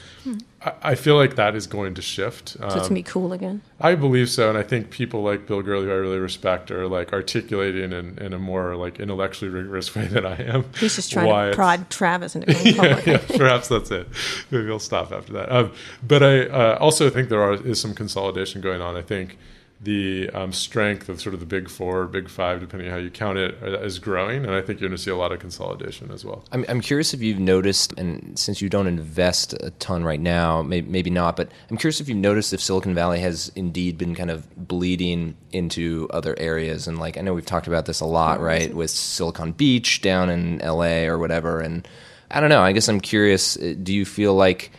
[0.61, 2.49] I, I feel like that is going to shift.
[2.51, 3.63] So it's Um, gonna be cool again.
[3.81, 6.89] I believe so, and I think people like Bill Gurley, who I really respect, are
[6.89, 10.65] like articulating in, in a more like intellectually rigorous way than I am.
[10.81, 13.07] He's just trying to prod Travis into going public.
[13.07, 14.09] yeah, perhaps that's it.
[14.51, 15.53] Maybe I'll stop after that.
[15.53, 15.73] Um,
[16.07, 18.97] but I uh, also think there are, is some consolidation going on.
[18.97, 19.39] I think
[19.83, 23.11] the um, strength of sort of the big four, big five, depending on how you
[23.11, 26.13] count it, uh, growing, and I think you're going to see a lot of consolidation
[26.13, 26.45] as well.
[26.53, 30.63] I'm, I'm curious if you've noticed, and since you don't invest a ton right now,
[30.63, 34.15] maybe, maybe not, but I'm curious if you've noticed if Silicon Valley has indeed been
[34.15, 36.87] kind of bleeding into other areas.
[36.87, 40.31] And like, I know we've talked about this a lot, right, with Silicon Beach down
[40.31, 41.61] in LA or whatever.
[41.61, 41.89] And
[42.31, 44.71] I don't know, I guess I'm curious, uh, do you feel like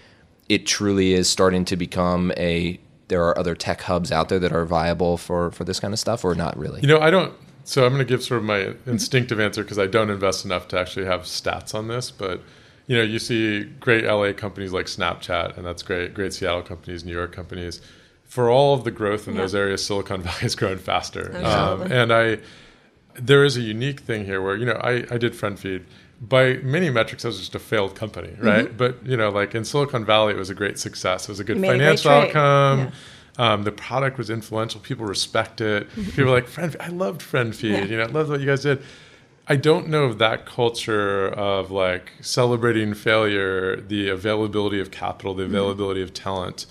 [0.47, 2.79] it truly is starting to become a
[3.13, 5.99] there are other tech hubs out there that are viable for, for this kind of
[5.99, 6.81] stuff, or not really?
[6.81, 7.31] You know, I don't.
[7.63, 10.67] So I'm going to give sort of my instinctive answer because I don't invest enough
[10.69, 12.09] to actually have stats on this.
[12.09, 12.41] But
[12.87, 16.15] you know, you see great LA companies like Snapchat, and that's great.
[16.15, 17.81] Great Seattle companies, New York companies.
[18.25, 19.41] For all of the growth in Yeah.
[19.41, 21.37] those areas, Silicon Valley has grown faster.
[21.45, 22.39] Um, and I,
[23.13, 25.83] there is a unique thing here where you know I, I did FriendFeed.
[26.29, 28.75] By many metrics, it was just a failed company, right?
[28.75, 31.23] But you know, like in Silicon Valley, it was a great success.
[31.23, 32.79] It was a good made a financial outcome.
[32.79, 32.91] Yeah.
[33.37, 34.79] Um, the product was influential.
[34.79, 35.89] People respect it.
[35.95, 37.71] People were like, "Friend, I loved FriendFeed.
[37.71, 37.83] Yeah.
[37.85, 38.81] You know, I loved what you guys did."
[39.47, 45.43] I don't know if that culture of like celebrating failure, the availability of capital, the
[45.43, 46.65] availability of talent,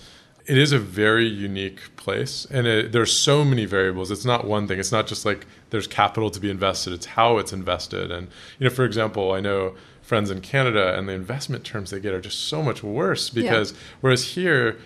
[0.45, 4.11] it is a very unique place, and it, there's so many variables.
[4.11, 4.79] It's not one thing.
[4.79, 6.93] It's not just like there's capital to be invested.
[6.93, 8.11] It's how it's invested.
[8.11, 8.27] And
[8.59, 12.13] you know, for example, I know friends in Canada, and the investment terms they get
[12.13, 14.77] are just so much worse because whereas here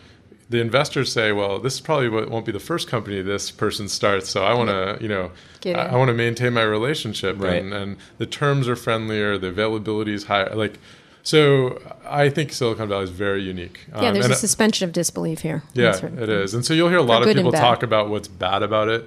[0.50, 4.30] the investors say, well, this probably wo- won't be the first company this person starts,
[4.30, 5.32] so I want to, you know,
[5.66, 5.88] I.
[5.88, 7.62] I want to maintain my relationship, Right.
[7.62, 10.56] and, and the terms are friendlier, the availability is higher.
[10.56, 10.80] Like,
[11.28, 13.82] so I think Silicon Valley is very unique.
[13.90, 15.62] Yeah, Um, there's a suspension of disbelief here.
[15.74, 16.54] yeah, it is.
[16.54, 19.04] And so you'll hear a lot of people talk about what's bad about it.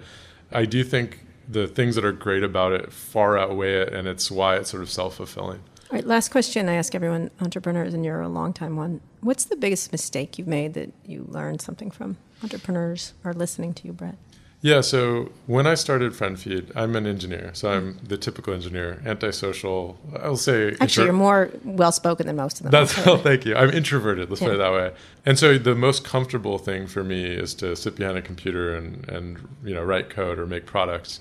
[0.53, 4.31] I do think the things that are great about it far outweigh it, and it's
[4.31, 5.61] why it's sort of self fulfilling.
[5.91, 9.01] All right, last question I ask everyone, entrepreneurs, and you're a long time one.
[9.23, 12.19] What's the biggest mistake you've made that you learned something from?
[12.43, 14.17] Entrepreneurs are listening to you, Bret.
[14.63, 17.51] Yeah, so when I started FriendFeed, I'm an engineer.
[17.55, 19.99] So I'm the typical engineer, antisocial.
[20.23, 20.73] I'll say.
[20.73, 22.71] Actually, intro- you're more well spoken than most of them.
[22.71, 23.57] That's well, thank you.
[23.57, 24.29] I'm introverted.
[24.29, 24.93] Let's put it that way.
[25.25, 29.09] And so the most comfortable thing for me is to sit behind a computer and
[29.09, 31.21] and you know write code or make products.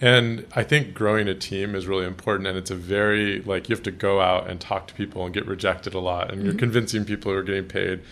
[0.00, 2.46] And I think growing a team is really important.
[2.46, 5.34] And it's a very like you have to go out and talk to people and
[5.34, 6.30] get rejected a lot.
[6.30, 6.60] And you're mm-hmm.
[6.60, 8.02] convincing people who are getting paid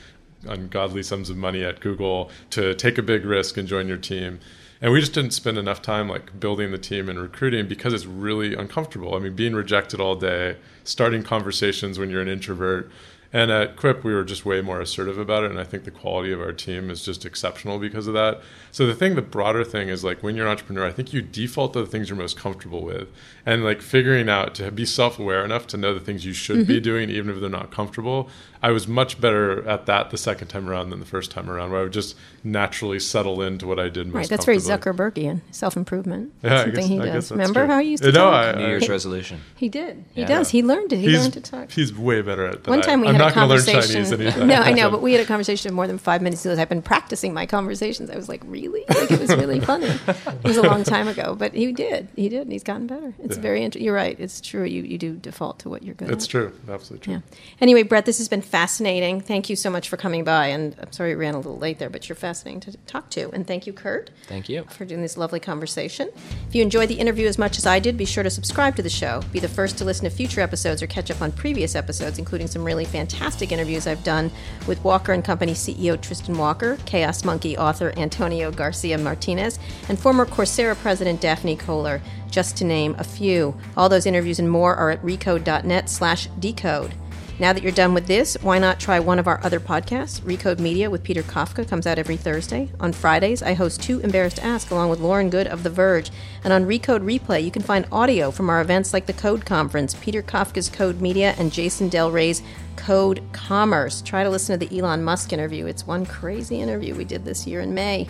[0.48, 4.40] ungodly sums of money at Google to take a big risk and join your team.
[4.84, 8.04] And we just didn't spend enough time like building the team and recruiting because it's
[8.04, 9.14] really uncomfortable.
[9.14, 12.90] I mean, being rejected all day, starting conversations when you're an introvert.
[13.32, 15.50] And at Quip, we were just way more assertive about it.
[15.50, 18.42] And I think the quality of our team is just exceptional because of that.
[18.72, 21.22] So the thing, the broader thing is like when you're an entrepreneur, I think you
[21.22, 23.08] default to the things you're most comfortable with.
[23.46, 26.66] And like figuring out to be self aware enough to know the things you should
[26.66, 26.84] be mm-hmm.
[26.84, 28.28] doing, even if they're not comfortable.
[28.66, 31.70] I was much better at that the second time around than the first time around,
[31.70, 34.56] where I would just naturally settle into what I did most Right, that's very.
[34.58, 36.32] Zuckerbergian, self improvement.
[36.42, 37.30] Yeah, I something guess- he does.
[37.30, 37.74] Remember true.
[37.74, 38.56] how he used to uh, No, talk?
[38.56, 39.40] I- New Year's resolution.
[39.54, 40.04] he did.
[40.14, 40.28] He Yeah.
[40.28, 40.48] does.
[40.50, 40.98] He learned it.
[41.00, 41.70] He He's, learned to talk.
[41.72, 42.70] he's way better at that.
[42.70, 44.04] One time we I'm had not a gonna learn conversation.
[44.04, 44.46] Chinese anytime.
[44.48, 46.42] no, I know, but we had a conversation of more than five minutes.
[46.42, 49.60] He goes, "I've been practicing my conversations." I was like, "Really?" Like it was really
[49.72, 49.86] funny.
[50.08, 52.08] It was a long time ago, but he did.
[52.16, 52.42] He did.
[52.42, 53.12] and He's gotten better.
[53.22, 53.42] It's Yeah.
[53.42, 53.62] very.
[53.62, 53.84] interesting.
[53.84, 54.16] you're right.
[54.18, 54.64] It's true.
[54.64, 56.14] You you do default to what you're good at.
[56.14, 56.30] It's at.
[56.30, 56.52] true.
[56.68, 57.14] Absolutely true.
[57.14, 57.20] Yeah.
[57.60, 59.20] Anyway, Bret, this has been fascinating.
[59.20, 60.46] Thank you so much for coming by.
[60.46, 63.28] And I'm sorry we ran a little late there, but you're fascinating to talk to.
[63.32, 64.62] And thank you, Kurt Thank you.
[64.70, 66.08] for doing this lovely conversation.
[66.46, 68.82] If you enjoyed the interview as much as I did, be sure to subscribe to
[68.82, 69.22] the show.
[69.32, 72.46] Be the first to listen to future episodes or catch up on previous episodes, including
[72.46, 74.30] some really fantastic interviews I've done
[74.68, 80.26] with Walker and Company CEO Tristan Walker, Chaos Monkey author Antonio Garcia Martinez, and former
[80.26, 82.00] Coursera president Daphne Koller,
[82.30, 83.56] just to name a few.
[83.76, 86.94] All those interviews and more are at recode.net slash decode.
[87.40, 90.20] Now that you're done with this, why not try one of our other podcasts?
[90.20, 92.70] Recode Media with Peter Kafka comes out every Thursday.
[92.78, 96.12] On Fridays, I host Too Embarrassed Ask along with Lauren Goode of The Verge.
[96.44, 99.96] And on Recode Replay, you can find audio from our events like the Code Conference,
[100.00, 102.40] Peter Kafka's Code Media, and Jason Del Rey's
[102.76, 104.00] Code Commerce.
[104.00, 105.66] Try to listen to the Elon Musk interview.
[105.66, 108.06] It's one crazy interview we did this year in May.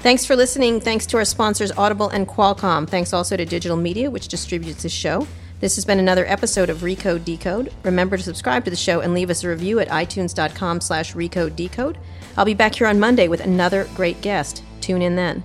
[0.00, 0.80] Thanks for listening.
[0.80, 2.88] Thanks to our sponsors, Audible and Qualcomm.
[2.88, 5.24] Thanks also to Digital Media, which distributes this show.
[5.58, 7.72] This has been another episode of Recode Decode.
[7.82, 11.56] Remember to subscribe to the show and leave us a review at itunes.com slash recode
[11.56, 11.96] decode.
[12.36, 14.62] I'll be back here on Monday with another great guest.
[14.82, 15.42] Tune in then.